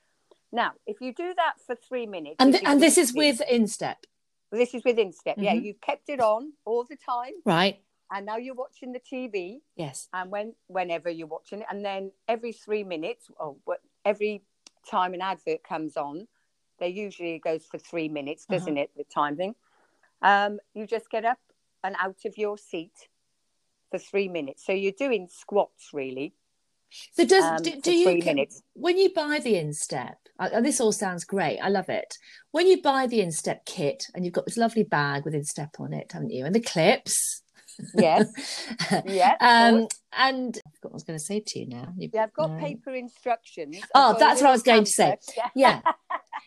Now, 0.53 0.73
if 0.87 1.01
you 1.01 1.13
do 1.13 1.35
that 1.37 1.55
for 1.67 1.75
three 1.75 2.07
minutes, 2.07 2.37
and 2.39 2.55
and 2.65 2.81
this 2.81 2.97
is 2.99 3.13
with 3.13 3.41
Instepp, 3.51 3.97
this 4.53 4.75
is 4.75 4.85
with 4.85 4.97
Instepp. 4.97 5.35
Yeah, 5.39 5.55
Mhm. 5.55 5.65
you've 5.65 5.81
kept 5.81 6.09
it 6.09 6.21
on 6.21 6.53
all 6.65 6.85
the 6.85 6.97
time, 6.97 7.35
right? 7.45 7.83
and 8.13 8.25
now 8.25 8.37
you're 8.37 8.55
watching 8.55 8.93
the 8.93 9.01
TV, 9.01 9.61
Yes. 9.75 10.09
and 10.13 10.31
when 10.31 10.55
whenever 10.69 11.11
you're 11.11 11.27
watching 11.27 11.61
it, 11.63 11.67
and 11.69 11.85
then 11.85 12.13
every 12.29 12.53
three 12.53 12.85
minutes, 12.85 13.29
or 13.41 13.57
every 14.05 14.45
time 14.89 15.15
an 15.15 15.21
advert 15.21 15.63
comes 15.63 15.97
on, 15.97 16.27
they 16.79 16.89
usually 16.89 17.39
goes 17.39 17.65
for 17.67 17.79
three 17.79 18.09
minutes, 18.09 18.47
Uh-huh. 18.49 18.59
doesn't 18.59 18.77
it? 18.77 18.91
The 18.97 19.05
timing. 19.05 19.55
Um, 20.23 20.59
you 20.75 20.87
just 20.87 21.11
get 21.11 21.25
up 21.25 21.39
and 21.85 21.95
out 21.99 22.25
of 22.25 22.37
your 22.39 22.59
seat 22.59 23.09
for 23.91 23.99
three 23.99 24.29
minutes. 24.29 24.65
So 24.65 24.73
you're 24.73 24.93
doing 24.93 25.29
squats 25.31 25.91
really. 25.93 26.35
So 27.13 27.25
does 27.25 27.45
Um, 27.45 27.63
do, 27.63 27.81
do 27.81 27.93
you 27.93 28.05
three 28.07 28.21
ca- 28.21 28.35
minutes. 28.35 28.63
when 28.75 28.97
you 28.97 29.13
buy 29.13 29.41
the 29.43 29.55
Instepp? 29.55 30.15
uh, 30.39 30.49
And 30.53 30.65
this 30.65 30.81
all 30.81 30.93
sounds 30.93 31.25
great. 31.25 31.59
I 31.59 31.69
love 31.69 31.89
it. 31.89 32.17
When 32.53 32.67
you 32.67 32.81
buy 32.81 33.07
the 33.07 33.21
Instepp 33.21 33.65
kit, 33.67 34.07
and 34.15 34.25
you've 34.25 34.35
got 34.35 34.47
this 34.47 34.57
lovely 34.57 34.85
bag 34.85 35.25
with 35.25 35.35
Instepp 35.35 35.81
on 35.81 35.93
it, 35.93 36.13
haven't 36.13 36.31
you? 36.31 36.45
And 36.45 36.55
the 36.55 36.61
clips. 36.61 37.43
Yes. 37.95 38.27
Yeah. 39.05 39.37
um, 39.41 39.87
and 40.13 40.59
what 40.87 40.93
I 40.93 40.99
was 41.01 41.05
going 41.05 41.19
to 41.19 41.25
say 41.25 41.41
to 41.41 41.59
you 41.59 41.67
now. 41.69 41.93
You- 41.97 42.11
yeah, 42.13 42.25
I've 42.25 42.33
got 42.33 42.59
paper 42.59 42.95
instructions. 42.95 43.77
I've 43.77 43.89
Oh, 43.95 44.17
that's 44.19 44.41
what 44.41 44.49
I 44.49 44.53
was 44.53 44.63
going 44.63 44.85
to 44.85 44.91
say. 44.91 45.11
pamphlet. 45.11 45.51
Yeah. 45.55 45.81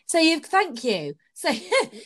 So 0.07 0.17
you 0.19 0.39
thank 0.39 0.83
you. 0.83 1.13
So, 1.33 1.51
so 1.53 1.61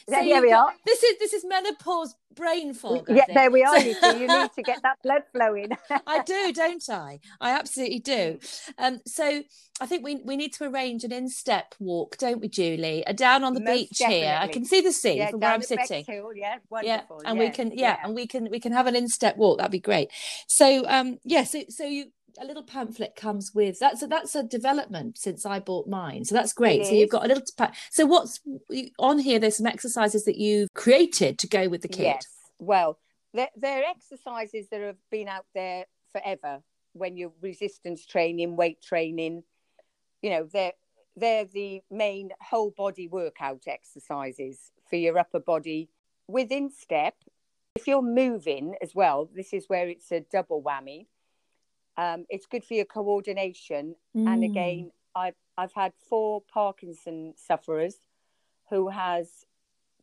There 0.08 0.42
we 0.42 0.50
got- 0.50 0.68
are. 0.70 0.74
This 0.86 1.04
is 1.04 1.18
this 1.20 1.34
is 1.34 1.46
menopause 1.46 2.16
brain 2.36 2.74
fog. 2.74 3.10
I 3.10 3.14
yeah, 3.14 3.26
think. 3.26 3.38
there 3.38 3.52
we 3.52 3.64
are. 3.64 3.80
You 3.80 3.96
you 4.20 4.28
need 4.28 4.52
to 4.54 4.62
get 4.64 4.82
that 4.84 4.98
blood 5.04 5.24
flowing. 5.32 5.70
I 6.08 6.22
do, 6.24 6.52
don't 6.54 6.84
I? 6.90 7.20
I 7.40 7.52
absolutely 7.52 8.00
do. 8.00 8.40
Um, 8.78 9.00
so 9.06 9.44
I 9.82 9.86
think 9.86 10.04
we 10.04 10.16
we 10.24 10.36
need 10.36 10.54
to 10.54 10.66
arrange 10.66 11.04
an 11.04 11.12
in-step 11.14 11.76
walk, 11.80 12.18
don't 12.18 12.42
we, 12.42 12.50
Julie? 12.50 13.06
Uh, 13.08 13.14
down 13.14 13.44
on 13.44 13.54
the 13.54 13.62
Most 13.62 13.90
beach 13.92 14.02
here. 14.06 14.38
I 14.40 14.48
can 14.48 14.66
see 14.66 14.82
the 14.82 14.92
sea 14.92 15.18
yeah, 15.18 15.30
from 15.32 15.40
where 15.40 15.52
I'm 15.52 15.62
sitting. 15.62 16.04
Hill, 16.06 16.32
yeah, 16.36 16.56
Yeah, 16.56 16.60
wonderful. 16.70 17.22
and 17.26 17.40
we 17.40 17.50
can 17.50 17.72
yeah, 17.74 17.98
and 18.04 18.14
we 18.16 18.28
can 18.28 18.50
we 18.52 18.60
can 18.60 18.72
have 18.74 18.88
an 18.88 18.96
in-step 18.96 19.38
walk. 19.38 19.58
That'd 19.60 19.72
be 19.72 19.80
great. 19.80 20.10
So 20.48 20.84
um, 20.88 21.20
yeah, 21.24 21.44
so 21.44 21.64
so 21.70 21.86
you 21.86 22.12
a 22.40 22.46
little 22.46 22.64
pamphlet 22.64 23.16
comes 23.16 23.54
with 23.54 23.80
that's 23.80 24.02
a, 24.02 24.08
that's 24.08 24.36
a 24.36 24.44
development 24.44 25.18
since 25.18 25.46
I 25.46 25.60
bought 25.60 25.88
mine. 25.88 26.26
So 26.26 26.36
that's 26.36 26.54
great. 26.54 26.86
So 26.86 26.94
you've 26.94 27.10
got 27.10 27.26
a 27.26 27.28
little. 27.28 27.44
Pa- 27.58 27.74
so 27.92 28.06
what's 28.06 28.40
on 29.00 29.20
here? 29.20 29.40
There's 29.40 29.58
some 29.58 29.68
exercises 29.68 30.26
that 30.26 30.38
you've 30.38 30.70
created 30.74 31.40
to 31.40 31.48
go 31.48 31.68
with 31.68 31.82
the 31.82 31.88
kit. 31.88 32.06
Yes. 32.06 32.26
Well, 32.60 33.00
there, 33.34 33.50
there 33.56 33.80
are 33.80 33.90
exercises 33.90 34.68
that 34.70 34.82
have 34.82 34.98
been 35.12 35.28
out 35.28 35.46
there 35.54 35.86
forever 36.12 36.62
when 36.94 37.18
you're 37.18 37.34
resistance 37.42 38.06
training, 38.06 38.56
weight 38.56 38.82
training. 38.82 39.44
You 40.22 40.30
know, 40.30 40.50
they're 40.52 40.74
they're 41.16 41.46
the 41.46 41.82
main 41.92 42.32
whole 42.42 42.72
body 42.72 43.08
workout 43.08 43.64
exercises 43.68 44.72
for 44.90 44.96
your 44.96 45.18
upper 45.18 45.40
body. 45.40 45.90
Within 46.28 46.70
step, 46.70 47.16
if 47.76 47.88
you're 47.88 48.02
moving 48.02 48.76
as 48.82 48.96
well, 48.96 49.30
this 49.36 49.54
is 49.54 49.66
where 49.68 49.88
it's 49.88 50.12
a 50.12 50.22
double 50.32 50.62
whammy. 50.62 51.08
Um, 51.98 52.26
it's 52.30 52.46
good 52.48 52.64
for 52.66 52.74
your 52.74 52.86
coordination 52.86 53.96
and 54.16 54.42
Mm. 54.42 54.46
again 54.46 54.92
i've 55.16 55.36
i've 55.58 55.74
had 55.74 55.94
four 56.10 56.42
parkinson 56.52 57.34
sufferers 57.36 57.98
who 58.70 58.90
has 58.90 59.46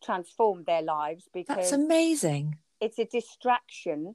transformed 0.03 0.67
their 0.67 0.83
lives 0.83 1.29
because 1.33 1.57
that's 1.57 1.73
amazing. 1.73 2.59
it's 2.81 2.99
a 2.99 3.05
distraction 3.05 4.15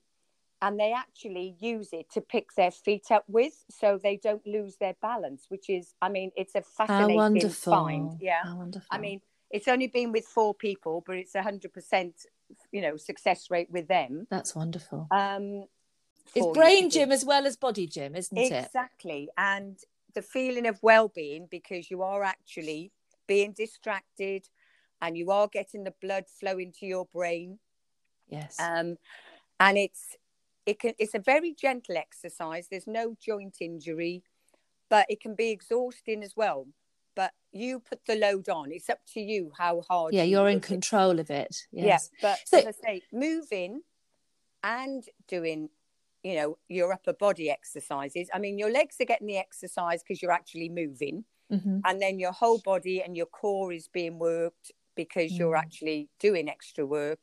and 0.61 0.79
they 0.79 0.93
actually 0.93 1.55
use 1.59 1.89
it 1.91 2.09
to 2.11 2.21
pick 2.21 2.53
their 2.55 2.71
feet 2.71 3.11
up 3.11 3.25
with 3.27 3.65
so 3.69 3.99
they 4.01 4.15
don't 4.15 4.45
lose 4.47 4.77
their 4.77 4.95
balance 5.01 5.45
which 5.49 5.69
is 5.69 5.93
i 6.01 6.07
mean 6.09 6.31
it's 6.35 6.55
a 6.55 6.61
How 6.61 6.85
fascinating 6.87 7.15
wonderful! 7.17 7.73
find 7.73 8.11
yeah 8.21 8.43
How 8.43 8.55
wonderful. 8.55 8.87
i 8.91 8.97
mean 8.97 9.21
it's 9.51 9.67
only 9.67 9.87
been 9.87 10.11
with 10.11 10.25
four 10.25 10.53
people, 10.55 11.03
but 11.05 11.15
it's 11.17 11.35
a 11.35 11.41
hundred 11.43 11.71
percent, 11.71 12.15
you 12.71 12.81
know, 12.81 12.97
success 12.97 13.51
rate 13.51 13.69
with 13.69 13.87
them. 13.87 14.25
That's 14.29 14.55
wonderful. 14.55 15.07
Um, 15.11 15.65
It's 16.33 16.57
brain 16.57 16.89
gym 16.89 17.11
as 17.11 17.23
well 17.23 17.45
as 17.45 17.55
body 17.55 17.87
gym, 17.87 18.15
isn't 18.15 18.37
it? 18.37 18.51
Exactly. 18.65 19.29
And 19.37 19.77
the 20.13 20.21
feeling 20.21 20.65
of 20.67 20.79
well 20.81 21.07
being 21.09 21.47
because 21.49 21.91
you 21.91 22.01
are 22.01 22.23
actually 22.23 22.91
being 23.27 23.51
distracted 23.53 24.47
and 25.01 25.17
you 25.17 25.29
are 25.31 25.47
getting 25.47 25.83
the 25.83 25.93
blood 26.01 26.25
flowing 26.27 26.71
to 26.79 26.85
your 26.85 27.05
brain. 27.05 27.59
Yes. 28.27 28.57
Um, 28.59 28.97
and 29.59 29.77
it's 29.77 30.15
it 30.65 30.79
can 30.79 30.93
it's 30.97 31.13
a 31.13 31.19
very 31.19 31.53
gentle 31.53 31.95
exercise. 31.97 32.67
There's 32.69 32.87
no 32.87 33.15
joint 33.23 33.57
injury, 33.61 34.23
but 34.89 35.05
it 35.09 35.21
can 35.21 35.35
be 35.35 35.51
exhausting 35.51 36.23
as 36.23 36.33
well. 36.35 36.67
But 37.15 37.31
you 37.53 37.79
put 37.79 38.05
the 38.05 38.15
load 38.15 38.49
on. 38.49 38.71
It's 38.71 38.89
up 38.89 38.99
to 39.13 39.21
you 39.21 39.51
how 39.57 39.83
hard. 39.87 40.13
yeah, 40.13 40.23
you 40.23 40.31
you're 40.37 40.49
in 40.49 40.55
work 40.57 40.65
it. 40.65 40.67
control 40.67 41.19
of 41.19 41.29
it. 41.29 41.55
Yes. 41.71 42.09
Yeah, 42.21 42.29
but 42.29 42.39
So- 42.47 42.57
as 42.57 42.65
I 42.67 42.71
say, 42.71 43.01
moving 43.13 43.81
and 44.63 45.03
doing, 45.27 45.69
you 46.25 46.35
know, 46.35 46.57
your 46.69 46.93
upper 46.93 47.13
body 47.13 47.49
exercises. 47.51 48.29
I 48.33 48.39
mean, 48.39 48.59
your 48.59 48.71
legs 48.71 48.97
are 49.01 49.05
getting 49.05 49.27
the 49.27 49.37
exercise 49.37 50.03
because 50.03 50.21
you're 50.23 50.31
actually 50.41 50.69
moving, 50.69 51.25
Mhm. 51.49 51.85
and 51.85 52.01
then 52.01 52.19
your 52.19 52.33
whole 52.33 52.59
body 52.59 53.01
and 53.03 53.17
your 53.17 53.27
core 53.27 53.73
is 53.73 53.87
being 53.89 54.19
worked 54.19 54.71
because 54.95 55.39
you're 55.39 55.55
Mm. 55.55 55.65
actually 55.65 56.09
doing 56.19 56.49
extra 56.49 56.85
work. 56.85 57.21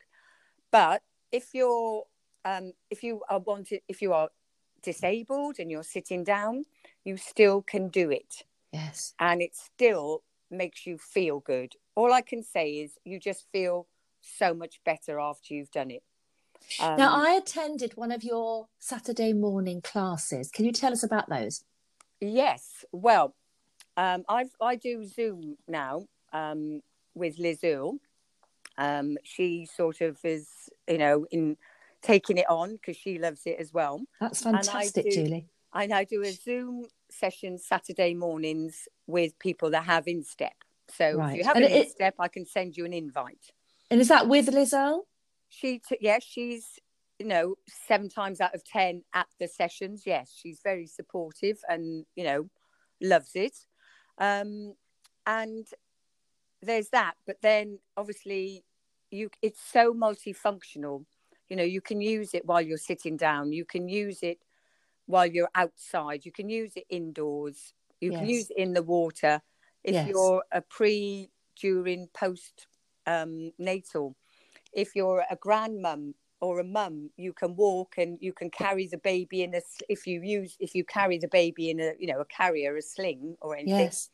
But 0.71 1.03
if 1.31 1.53
you're, 1.53 2.05
um, 2.45 2.73
if 2.89 3.03
you 3.03 3.23
are 3.29 3.39
wanted, 3.39 3.81
if 3.87 4.01
you 4.01 4.13
are 4.13 4.29
disabled 4.81 5.59
and 5.59 5.71
you're 5.71 5.83
sitting 5.83 6.23
down, 6.23 6.65
you 7.05 7.17
still 7.17 7.61
can 7.61 7.89
do 7.89 8.11
it 8.11 8.45
Yes. 8.73 9.15
and 9.19 9.41
it 9.41 9.55
still 9.55 10.23
makes 10.49 10.85
you 10.85 10.97
feel 10.97 11.39
good. 11.39 11.75
All 11.95 12.13
I 12.13 12.21
can 12.21 12.43
say 12.43 12.71
is 12.79 12.97
you 13.03 13.19
just 13.19 13.47
feel 13.51 13.87
so 14.21 14.53
much 14.53 14.83
better 14.83 15.19
after 15.19 15.53
you've 15.53 15.71
done 15.71 15.91
it. 15.91 16.03
Um, 16.79 16.97
now, 16.97 17.13
I 17.15 17.31
attended 17.33 17.93
one 17.95 18.11
of 18.11 18.23
your 18.23 18.67
Saturday 18.79 19.33
morning 19.33 19.81
classes. 19.81 20.49
Can 20.49 20.65
you 20.65 20.71
tell 20.71 20.91
us 20.91 21.03
about 21.03 21.29
those? 21.29 21.63
yes, 22.19 22.85
well, 22.91 23.35
um, 23.97 24.23
I 24.29 24.45
I 24.61 24.75
do 24.75 25.05
Zoom 25.05 25.57
now 25.67 26.07
um, 26.31 26.81
with 27.15 27.37
Liz 27.37 27.59
Earle. 27.63 27.97
Um, 28.77 29.17
she 29.23 29.67
sort 29.67 30.01
of 30.01 30.17
is, 30.23 30.47
you 30.87 30.97
know, 30.97 31.25
in 31.31 31.57
taking 32.01 32.37
it 32.37 32.49
on 32.49 32.73
because 32.73 32.97
she 32.97 33.19
loves 33.19 33.41
it 33.45 33.57
as 33.59 33.71
well. 33.73 34.01
That's 34.19 34.45
I 34.45 34.51
fantastic, 34.51 35.05
do- 35.05 35.11
Julie. 35.11 35.47
And 35.75 35.93
I 35.93 36.03
do 36.03 36.21
a 36.23 36.31
Zoom 36.31 36.85
session 37.09 37.57
Saturday 37.57 38.13
mornings 38.13 38.87
with 39.07 39.37
people 39.39 39.69
that 39.71 39.85
have 39.85 40.05
Instepp. 40.05 40.51
So 40.95 41.19
if 41.21 41.35
you 41.37 41.43
have 41.43 41.55
And 41.55 41.65
an 41.65 41.71
it- 41.71 41.87
Instepp, 41.99 42.13
I 42.19 42.27
can 42.27 42.45
send 42.45 42.77
you 42.77 42.85
an 42.85 42.93
invite. 42.93 43.51
And 43.91 43.99
is 44.01 44.07
that 44.07 44.27
with 44.27 44.47
Liz 44.49 44.73
Earle? 44.73 45.05
She 45.53 45.79
t- 45.79 45.97
yes 46.01 46.23
she's 46.23 46.79
you 47.19 47.25
know 47.27 47.55
seven 47.67 48.09
times 48.09 48.41
out 48.41 48.55
of 48.55 48.63
ten 48.63 49.03
at 49.13 49.27
the 49.39 49.47
sessions. 49.47 50.03
Yes 50.05 50.33
she's 50.35 50.59
very 50.63 50.87
supportive 50.87 51.59
and 51.69 52.05
you 52.15 52.23
know 52.23 52.49
loves 53.01 53.31
it. 53.35 53.55
Um 54.17 54.73
and 55.25 55.67
there's 56.61 56.89
that. 56.89 57.15
But 57.25 57.37
then 57.41 57.79
obviously 57.97 58.63
you 59.11 59.29
it's 59.41 59.61
so 59.61 59.93
multifunctional. 59.93 61.05
You 61.49 61.55
know 61.57 61.63
you 61.63 61.81
can 61.81 62.01
use 62.01 62.33
it 62.33 62.45
while 62.45 62.61
you're 62.61 62.77
sitting 62.77 63.17
down. 63.17 63.51
You 63.53 63.65
can 63.65 63.87
use 63.87 64.23
it 64.23 64.39
while 65.05 65.25
you're 65.27 65.51
outside. 65.55 66.25
You 66.25 66.31
can 66.31 66.49
use 66.49 66.73
it 66.75 66.85
indoors. 66.89 67.73
You 68.01 68.11
can 68.11 68.27
use 68.27 68.49
it 68.49 68.57
in 68.57 68.73
the 68.73 68.83
water 68.83 69.41
if 69.83 69.95
Yes. 69.95 70.07
you're 70.07 70.43
a 70.51 70.61
pre 70.61 71.29
during 71.61 72.07
post 72.13 72.67
um 73.05 73.51
natal 73.59 74.15
if 74.73 74.95
you're 74.95 75.23
a 75.29 75.35
grandmum 75.37 76.13
or 76.41 76.59
a 76.59 76.63
mum 76.63 77.09
you 77.17 77.31
can 77.33 77.55
walk 77.55 77.95
and 77.97 78.17
you 78.21 78.33
can 78.33 78.49
carry 78.49 78.87
the 78.87 78.97
baby 78.97 79.43
in 79.43 79.53
a 79.55 79.61
if 79.89 80.05
you 80.05 80.21
use 80.21 80.57
if 80.59 80.75
you 80.75 80.83
carry 80.83 81.17
the 81.17 81.27
baby 81.27 81.69
in 81.69 81.79
a 81.79 81.93
you 81.99 82.07
know 82.07 82.19
a 82.19 82.25
carrier 82.25 82.75
a 82.75 82.81
sling 82.81 83.35
or 83.41 83.55
anything 83.55 83.85
Yes. 83.85 84.09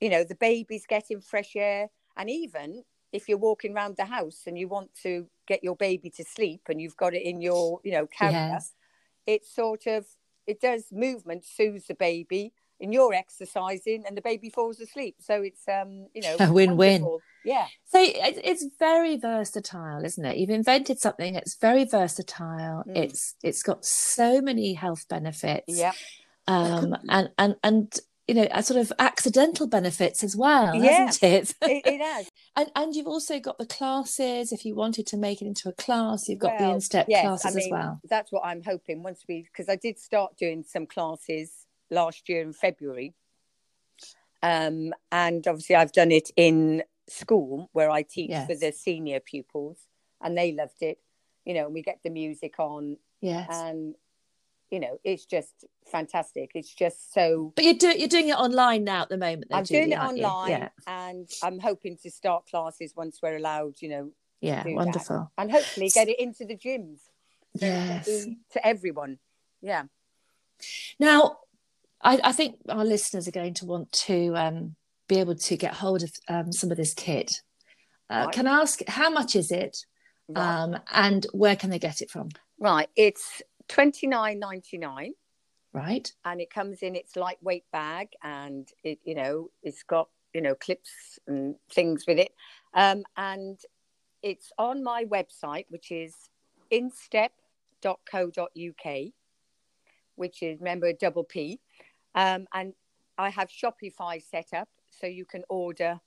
you 0.00 0.08
know 0.08 0.24
the 0.24 0.34
baby's 0.36 0.86
getting 0.86 1.20
fresh 1.20 1.56
air 1.56 1.88
and 2.16 2.30
even 2.30 2.82
if 3.12 3.28
you're 3.28 3.38
walking 3.38 3.74
around 3.74 3.96
the 3.96 4.04
house 4.04 4.42
and 4.46 4.56
you 4.56 4.68
want 4.68 4.90
to 5.02 5.26
get 5.48 5.64
your 5.64 5.74
baby 5.76 6.08
to 6.10 6.24
sleep 6.24 6.62
and 6.68 6.80
you've 6.80 6.96
got 6.96 7.14
it 7.14 7.22
in 7.22 7.40
your 7.40 7.80
you 7.84 7.92
know 7.92 8.06
carrier 8.06 8.36
Yes. 8.52 8.72
it 9.26 9.44
sort 9.44 9.86
of 9.86 10.06
it 10.46 10.60
does 10.60 10.86
movement 10.92 11.44
soothes 11.44 11.86
the 11.86 11.94
baby 11.94 12.52
and 12.80 12.94
you're 12.94 13.12
exercising 13.12 14.04
and 14.06 14.16
the 14.16 14.22
baby 14.22 14.48
falls 14.48 14.80
asleep 14.80 15.16
so 15.20 15.42
it's 15.42 15.66
um 15.68 16.06
you 16.14 16.22
know 16.22 16.36
A 16.40 16.52
win-win. 16.52 17.02
wonderful. 17.02 17.22
Yeah 17.44 17.66
So 17.86 17.98
it- 18.00 18.40
it's 18.44 18.66
very 18.78 19.16
versatile, 19.16 20.04
isn't 20.04 20.24
it? 20.24 20.36
You've 20.38 20.50
invented 20.50 20.98
something 21.00 21.34
that's 21.34 21.56
very 21.60 21.84
versatile. 21.84 22.84
Mm. 22.86 22.96
It's 22.96 23.34
it's 23.42 23.62
got 23.62 23.84
so 23.84 24.40
many 24.40 24.74
health 24.74 25.06
benefits. 25.08 25.64
yeah 25.68 25.92
Um, 26.46 26.96
and 27.08 27.30
and 27.38 27.56
and 27.62 27.98
you 28.28 28.34
know, 28.34 28.46
a 28.52 28.62
sort 28.62 28.78
of 28.78 28.92
accidental 29.00 29.66
benefits 29.66 30.22
as 30.22 30.36
well, 30.36 30.72
Yeah. 30.76 31.06
hasn't 31.08 31.22
it? 31.24 31.54
it, 31.62 31.82
it 31.84 32.00
has 32.00 32.28
and 32.56 32.70
and 32.76 32.94
you've 32.94 33.08
also 33.08 33.40
got 33.40 33.58
the 33.58 33.66
classes. 33.66 34.52
If 34.52 34.64
you 34.64 34.76
wanted 34.76 35.06
to 35.08 35.16
make 35.16 35.42
it 35.42 35.46
into 35.46 35.68
a 35.68 35.72
class, 35.72 36.28
you've 36.28 36.38
got 36.38 36.56
the 36.58 36.64
Well, 36.64 36.74
in-step 36.76 37.06
yes, 37.08 37.22
classes 37.24 37.46
I 37.52 37.54
mean, 37.56 37.66
as 37.66 37.70
well. 37.72 38.00
That's 38.08 38.30
what 38.30 38.44
I'm 38.44 38.62
hoping 38.62 39.02
once 39.02 39.24
we, 39.28 39.42
because 39.42 39.68
I 39.68 39.74
did 39.74 39.98
start 39.98 40.36
doing 40.36 40.62
some 40.62 40.86
classes 40.86 41.66
last 41.90 42.28
year 42.28 42.40
in 42.42 42.52
February. 42.52 43.14
Um, 44.42 44.92
and 45.12 45.46
obviously, 45.46 45.76
I've 45.76 45.92
done 45.92 46.12
it 46.12 46.30
in 46.36 46.82
school 47.10 47.68
where 47.72 47.90
I 47.90 48.02
teach 48.02 48.30
for 48.46 48.54
the 48.54 48.72
senior 48.72 49.20
pupils, 49.20 49.78
and 50.20 50.36
they 50.36 50.52
loved 50.52 50.82
it. 50.82 50.98
You 51.44 51.54
know, 51.54 51.64
and 51.66 51.74
we 51.74 51.82
get 51.82 52.00
the 52.04 52.10
music 52.10 52.54
on, 52.58 52.96
Yes. 53.20 53.48
and 53.50 53.94
you 54.70 54.78
know, 54.78 54.98
it's 55.02 55.24
just 55.26 55.64
fantastic. 55.90 56.52
It's 56.54 56.72
just 56.72 57.12
so. 57.12 57.52
but 57.56 57.64
you're 57.64 57.74
doing 57.74 57.98
you're 57.98 58.08
doing 58.08 58.28
it 58.28 58.36
online 58.36 58.84
now 58.84 59.02
at 59.02 59.08
the 59.08 59.16
moment. 59.16 59.46
Though, 59.50 59.56
I'm 59.56 59.64
doing 59.64 59.90
it 59.92 59.98
online, 59.98 60.50
Yeah. 60.50 60.68
and 60.86 61.28
I'm 61.42 61.58
hoping 61.58 61.96
to 62.02 62.10
start 62.10 62.46
classes 62.46 62.92
once 62.94 63.18
we're 63.22 63.36
allowed. 63.36 63.82
You 63.82 63.88
know, 63.88 64.10
Yeah. 64.40 64.62
do 64.62 64.68
that. 64.70 64.76
Wonderful. 64.76 65.30
and 65.38 65.50
hopefully 65.50 65.88
get 65.88 66.08
it 66.08 66.20
into 66.20 66.44
the 66.44 66.56
gyms. 66.56 67.00
so 67.56 67.66
it 67.66 67.70
can 67.70 68.04
Yes. 68.06 68.26
to 68.52 68.64
everyone. 68.66 69.18
Yeah. 69.60 69.84
Now, 70.98 71.38
I, 72.00 72.20
I 72.22 72.32
think 72.32 72.56
our 72.68 72.84
listeners 72.84 73.26
are 73.26 73.32
going 73.32 73.54
to 73.54 73.66
want 73.66 73.90
to 73.92 74.34
um, 74.36 74.76
be 75.10 75.18
able 75.18 75.34
to 75.34 75.56
get 75.56 75.74
hold 75.74 76.04
of 76.04 76.12
um, 76.28 76.52
some 76.52 76.70
of 76.70 76.76
this 76.78 76.94
kit. 76.94 77.42
Uh, 78.08 78.22
Right. 78.26 78.34
Can 78.34 78.46
I 78.46 78.60
ask 78.62 78.80
how 78.88 79.10
much 79.10 79.34
is 79.36 79.50
it, 79.50 79.84
Right. 80.28 80.62
um, 80.62 80.78
and 80.92 81.26
where 81.32 81.56
can 81.56 81.70
they 81.70 81.80
get 81.80 82.00
it 82.00 82.10
from? 82.10 82.28
Right, 82.58 82.88
it's 82.96 83.42
twenty 83.68 84.06
nine 84.06 84.38
ninety 84.38 84.78
nine, 84.78 85.14
Right. 85.72 86.10
and 86.24 86.40
it 86.40 86.50
comes 86.50 86.82
in 86.82 86.94
its 86.94 87.16
lightweight 87.16 87.64
bag, 87.72 88.08
and 88.22 88.68
it 88.84 89.00
you 89.04 89.16
know 89.16 89.50
it's 89.62 89.82
got 89.82 90.08
you 90.32 90.40
know 90.40 90.54
clips 90.54 91.18
and 91.26 91.56
things 91.72 92.06
with 92.06 92.18
it, 92.18 92.32
um, 92.74 93.02
and 93.16 93.58
it's 94.22 94.52
on 94.58 94.84
my 94.84 95.04
website, 95.04 95.66
which 95.70 95.90
is 95.90 96.14
instepp.co.uk, 96.70 99.12
which 100.14 100.42
is 100.42 100.60
remember 100.60 100.92
double 100.92 101.24
P, 101.24 101.58
um, 102.14 102.46
and 102.52 102.74
I 103.18 103.30
have 103.30 103.48
Shopify 103.48 104.22
set 104.22 104.52
up, 104.54 104.68
so 105.00 105.06
you 105.06 105.24
can 105.24 105.44
order 105.48 106.00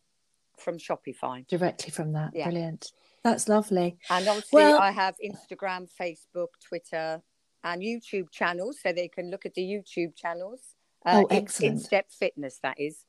from 0.57 0.77
Shopify, 0.77 1.47
Directly 1.47 1.91
from 1.91 2.13
that. 2.13 2.31
Yeah. 2.33 2.45
Brilliant. 2.45 2.91
That's 3.23 3.47
lovely. 3.47 3.97
and 4.09 4.27
obviously 4.27 4.57
Well- 4.61 4.79
I 4.79 4.91
have 4.91 5.15
Instagram, 5.23 5.89
Facebook, 5.99 6.49
Twitter, 6.67 7.21
and 7.63 7.81
YouTube 7.81 8.29
channels, 8.31 8.79
so 8.83 8.91
they 8.91 9.07
can 9.07 9.31
look 9.31 9.45
at 9.45 9.53
the 9.53 9.61
YouTube 9.61 10.15
channels. 10.15 10.75
Oh, 11.05 11.25
excellent. 11.29 11.75
In-step 11.75 12.11
fitness, 12.11 12.59
that 12.61 12.79
is. 12.79 13.05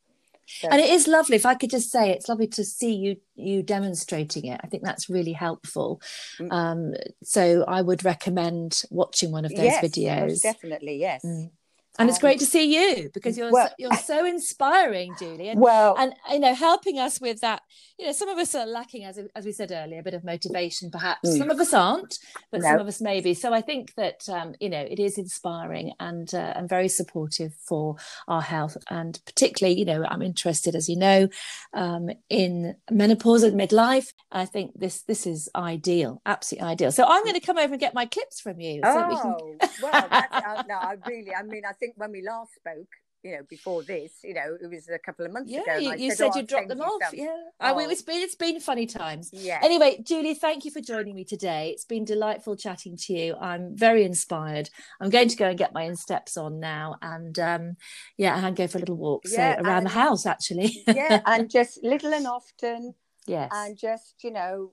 So- 0.47 0.68
And 0.70 0.81
it 0.81 0.90
is 0.90 1.07
lovely. 1.09 1.37
If 1.37 1.47
I 1.47 1.55
could 1.55 1.70
just 1.70 1.90
say, 1.90 2.11
it's 2.11 2.29
lovely 2.29 2.47
to 2.49 2.64
see 2.64 2.94
you 2.94 3.16
you 3.35 3.62
demonstrating 3.62 4.44
it. 4.44 4.61
I 4.62 4.68
think 4.68 4.85
that's 4.85 5.09
really 5.11 5.33
helpful. 5.33 6.01
Mm. 6.38 6.53
Um, 6.53 6.94
so 7.25 7.64
I 7.66 7.83
would 7.83 8.05
recommend 8.05 8.83
watching 8.90 9.33
one 9.33 9.44
of 9.44 9.51
those 9.51 9.64
yes, 9.64 9.85
videos. 9.85 10.42
definitely, 10.42 10.99
yes. 10.99 11.25
Mm. 11.25 11.51
And 11.99 12.09
it's 12.09 12.19
Um, 12.19 12.23
great 12.23 12.39
to 12.41 12.47
see 12.47 12.65
you 12.77 13.11
because 13.15 13.39
you're 13.39 13.53
well- 13.53 13.69
so, 13.69 13.75
you're 13.79 13.95
so 13.95 14.25
inspiring, 14.27 15.15
Julie. 15.19 15.49
And 15.49 15.61
Well, 15.61 15.95
and 15.97 16.13
you 16.33 16.41
know 16.41 16.55
helping 16.55 16.99
us 16.99 17.21
with 17.21 17.41
that 17.41 17.63
you 17.99 18.07
know 18.07 18.13
some 18.13 18.29
of 18.29 18.39
us 18.39 18.55
are 18.57 18.67
lacking 18.67 19.05
as 19.05 19.21
as 19.37 19.45
we 19.45 19.53
said 19.53 19.71
earlier 19.71 20.01
a 20.01 20.03
bit 20.03 20.15
of 20.15 20.25
motivation 20.25 20.91
perhaps 20.91 21.29
Mm. 21.29 21.39
some 21.39 21.51
of 21.51 21.61
us 21.61 21.73
aren't 21.73 22.19
but 22.51 22.61
No. 22.61 22.69
some 22.71 22.81
of 22.81 22.89
us 22.89 23.01
maybe 23.01 23.35
so 23.35 23.53
i 23.55 23.61
think 23.61 23.95
that 23.95 24.29
um, 24.29 24.55
you 24.59 24.69
know 24.69 24.81
it 24.81 24.99
is 24.99 25.17
inspiring 25.17 25.93
and 26.01 26.35
uh, 26.35 26.53
and 26.57 26.69
very 26.69 26.89
supportive 26.89 27.53
for 27.69 27.95
our 28.27 28.43
health 28.43 28.77
and 28.91 29.21
particularly 29.27 29.79
you 29.79 29.85
know 29.85 30.05
i'm 30.09 30.23
interested 30.23 30.75
as 30.75 30.89
you 30.89 30.97
know 30.97 31.29
um, 31.73 32.11
in 32.29 32.75
menopause 32.91 33.45
and 33.45 33.59
midlife 33.59 34.09
i 34.33 34.45
think 34.45 34.73
this 34.75 35.03
this 35.03 35.25
is 35.27 35.49
ideal 35.55 36.21
absolutely 36.27 36.69
ideal 36.69 36.91
so 36.91 37.05
i'm 37.07 37.23
going 37.23 37.35
to 37.41 37.47
come 37.49 37.59
over 37.59 37.75
and 37.75 37.81
get 37.81 37.95
my 37.95 38.07
clips 38.07 38.41
from 38.41 38.59
you 38.61 38.81
so 38.83 39.09
we 39.09 39.15
can 39.15 39.35
oh, 39.39 39.57
well, 39.83 40.09
that's, 40.11 40.35
uh, 40.35 40.63
no, 40.69 40.75
I 40.75 40.97
really, 41.07 41.33
I 41.35 41.43
mean, 41.43 41.63
I 41.69 41.73
think 41.73 41.84
when 41.97 42.12
we 42.12 42.23
last 42.23 42.55
spoke, 42.55 42.88
you 43.23 43.33
know, 43.33 43.42
before 43.49 43.83
this, 43.83 44.12
you 44.23 44.35
know, 44.35 44.57
it 44.61 44.68
was 44.70 44.87
a 44.88 44.99
couple 44.99 45.25
of 45.25 45.33
months 45.33 45.51
yeah, 45.51 45.62
ago. 45.62 45.77
you, 45.79 45.92
you 45.94 46.11
said, 46.11 46.18
said 46.18 46.31
"Oh, 46.35 46.37
you 46.38 46.42
dropped 46.42 46.68
them 46.68 46.81
off. 46.83 47.03
some." 47.03 47.14
Yeah, 47.18 47.35
I 47.59 47.75
mean, 47.75 47.87
Oh. 47.88 47.90
it's 47.90 48.03
been 48.03 48.20
it's 48.20 48.35
been 48.35 48.61
funny 48.61 48.85
times. 48.85 49.31
Yeah. 49.33 49.61
Anyway, 49.62 50.03
Julie, 50.07 50.35
thank 50.35 50.66
you 50.66 50.70
for 50.70 50.83
joining 50.83 51.14
me 51.14 51.25
today. 51.25 51.70
It's 51.70 51.87
been 51.87 52.05
delightful 52.05 52.55
chatting 52.55 52.99
to 52.99 53.12
you. 53.14 53.35
I'm 53.40 53.75
very 53.77 54.05
inspired. 54.05 54.68
I'm 55.01 55.09
going 55.09 55.29
to 55.29 55.37
go 55.37 55.47
and 55.49 55.59
get 55.59 55.73
my 55.73 55.85
insteps 55.85 56.37
on 56.37 56.61
now, 56.61 56.97
and 57.01 57.38
um, 57.38 57.77
yeah, 58.18 58.47
and 58.47 58.55
go 58.55 58.66
for 58.66 58.77
a 58.77 58.81
little 58.81 58.97
walk. 58.97 59.27
So 59.27 59.37
Yeah, 59.37 59.59
around 59.61 59.85
the 59.85 59.90
house, 59.90 60.27
actually. 60.27 60.83
yeah, 60.87 61.23
and 61.25 61.49
just 61.59 61.83
little 61.83 62.12
and 62.12 62.27
often, 62.27 62.94
yes, 63.27 63.51
and 63.55 63.79
just 63.79 64.16
you 64.23 64.33
know, 64.33 64.73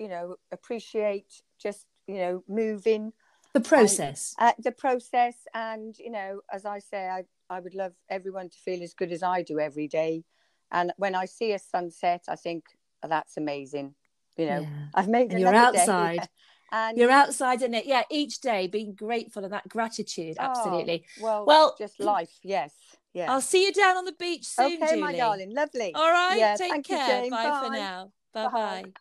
you 0.00 0.08
know, 0.08 0.34
appreciate 0.50 1.32
just 1.62 1.86
you 2.08 2.16
know 2.16 2.42
moving 2.48 3.12
the 3.54 3.60
process. 3.60 4.34
uh, 4.38 4.52
the 4.58 4.72
process, 4.72 5.36
and 5.54 5.96
you 5.98 6.10
know, 6.10 6.40
as 6.52 6.66
I 6.66 6.78
say, 6.80 7.08
I 7.08 7.24
I 7.48 7.60
would 7.60 7.74
love 7.74 7.92
everyone 8.10 8.50
to 8.50 8.58
feel 8.58 8.82
as 8.82 8.92
good 8.94 9.12
as 9.12 9.22
I 9.22 9.42
do 9.42 9.58
every 9.58 9.88
day, 9.88 10.24
and 10.70 10.92
when 10.96 11.14
I 11.14 11.24
see 11.24 11.52
a 11.52 11.58
sunset, 11.58 12.24
I 12.28 12.36
think 12.36 12.64
"Oh, 13.02 13.08
that's 13.08 13.36
amazing. 13.36 13.94
You 14.36 14.46
know, 14.46 14.60
Yeah. 14.62 14.68
I've 14.94 15.08
made 15.08 15.30
And 15.30 15.40
you're 15.40 15.54
day. 15.54 15.56
outside. 15.56 16.28
and 16.72 16.98
You're 16.98 17.10
outside 17.10 17.62
in 17.62 17.72
it, 17.74 17.86
yeah. 17.86 18.02
Each 18.10 18.40
day, 18.40 18.66
being 18.66 18.94
grateful 18.94 19.44
and 19.44 19.52
that 19.52 19.68
gratitude, 19.68 20.36
Oh, 20.40 20.44
absolutely. 20.44 21.06
well, 21.20 21.44
Well, 21.46 21.76
just 21.78 22.00
life, 22.00 22.40
yes, 22.42 22.74
yeah. 23.12 23.30
I'll 23.30 23.40
see 23.40 23.64
you 23.64 23.72
down 23.72 23.96
on 23.96 24.04
the 24.04 24.12
beach 24.18 24.44
soon, 24.44 24.82
okay, 24.82 24.86
Julie. 24.96 25.00
my 25.00 25.12
darling, 25.16 25.54
lovely. 25.54 25.92
All 25.94 26.10
right, 26.10 26.36
Yeah, 26.36 26.56
take 26.56 26.70
thank 26.72 26.88
you, 26.88 26.96
care. 26.96 27.20
Jane. 27.22 27.30
Bye, 27.30 27.52
for 27.60 27.70
Bye. 27.70 27.78
now. 27.78 28.12
Bye 28.32 28.48
Bye. 28.48 28.92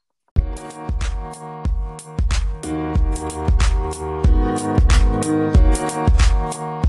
bye. 3.94 4.23
Thank 5.14 6.58
you. 6.58 6.83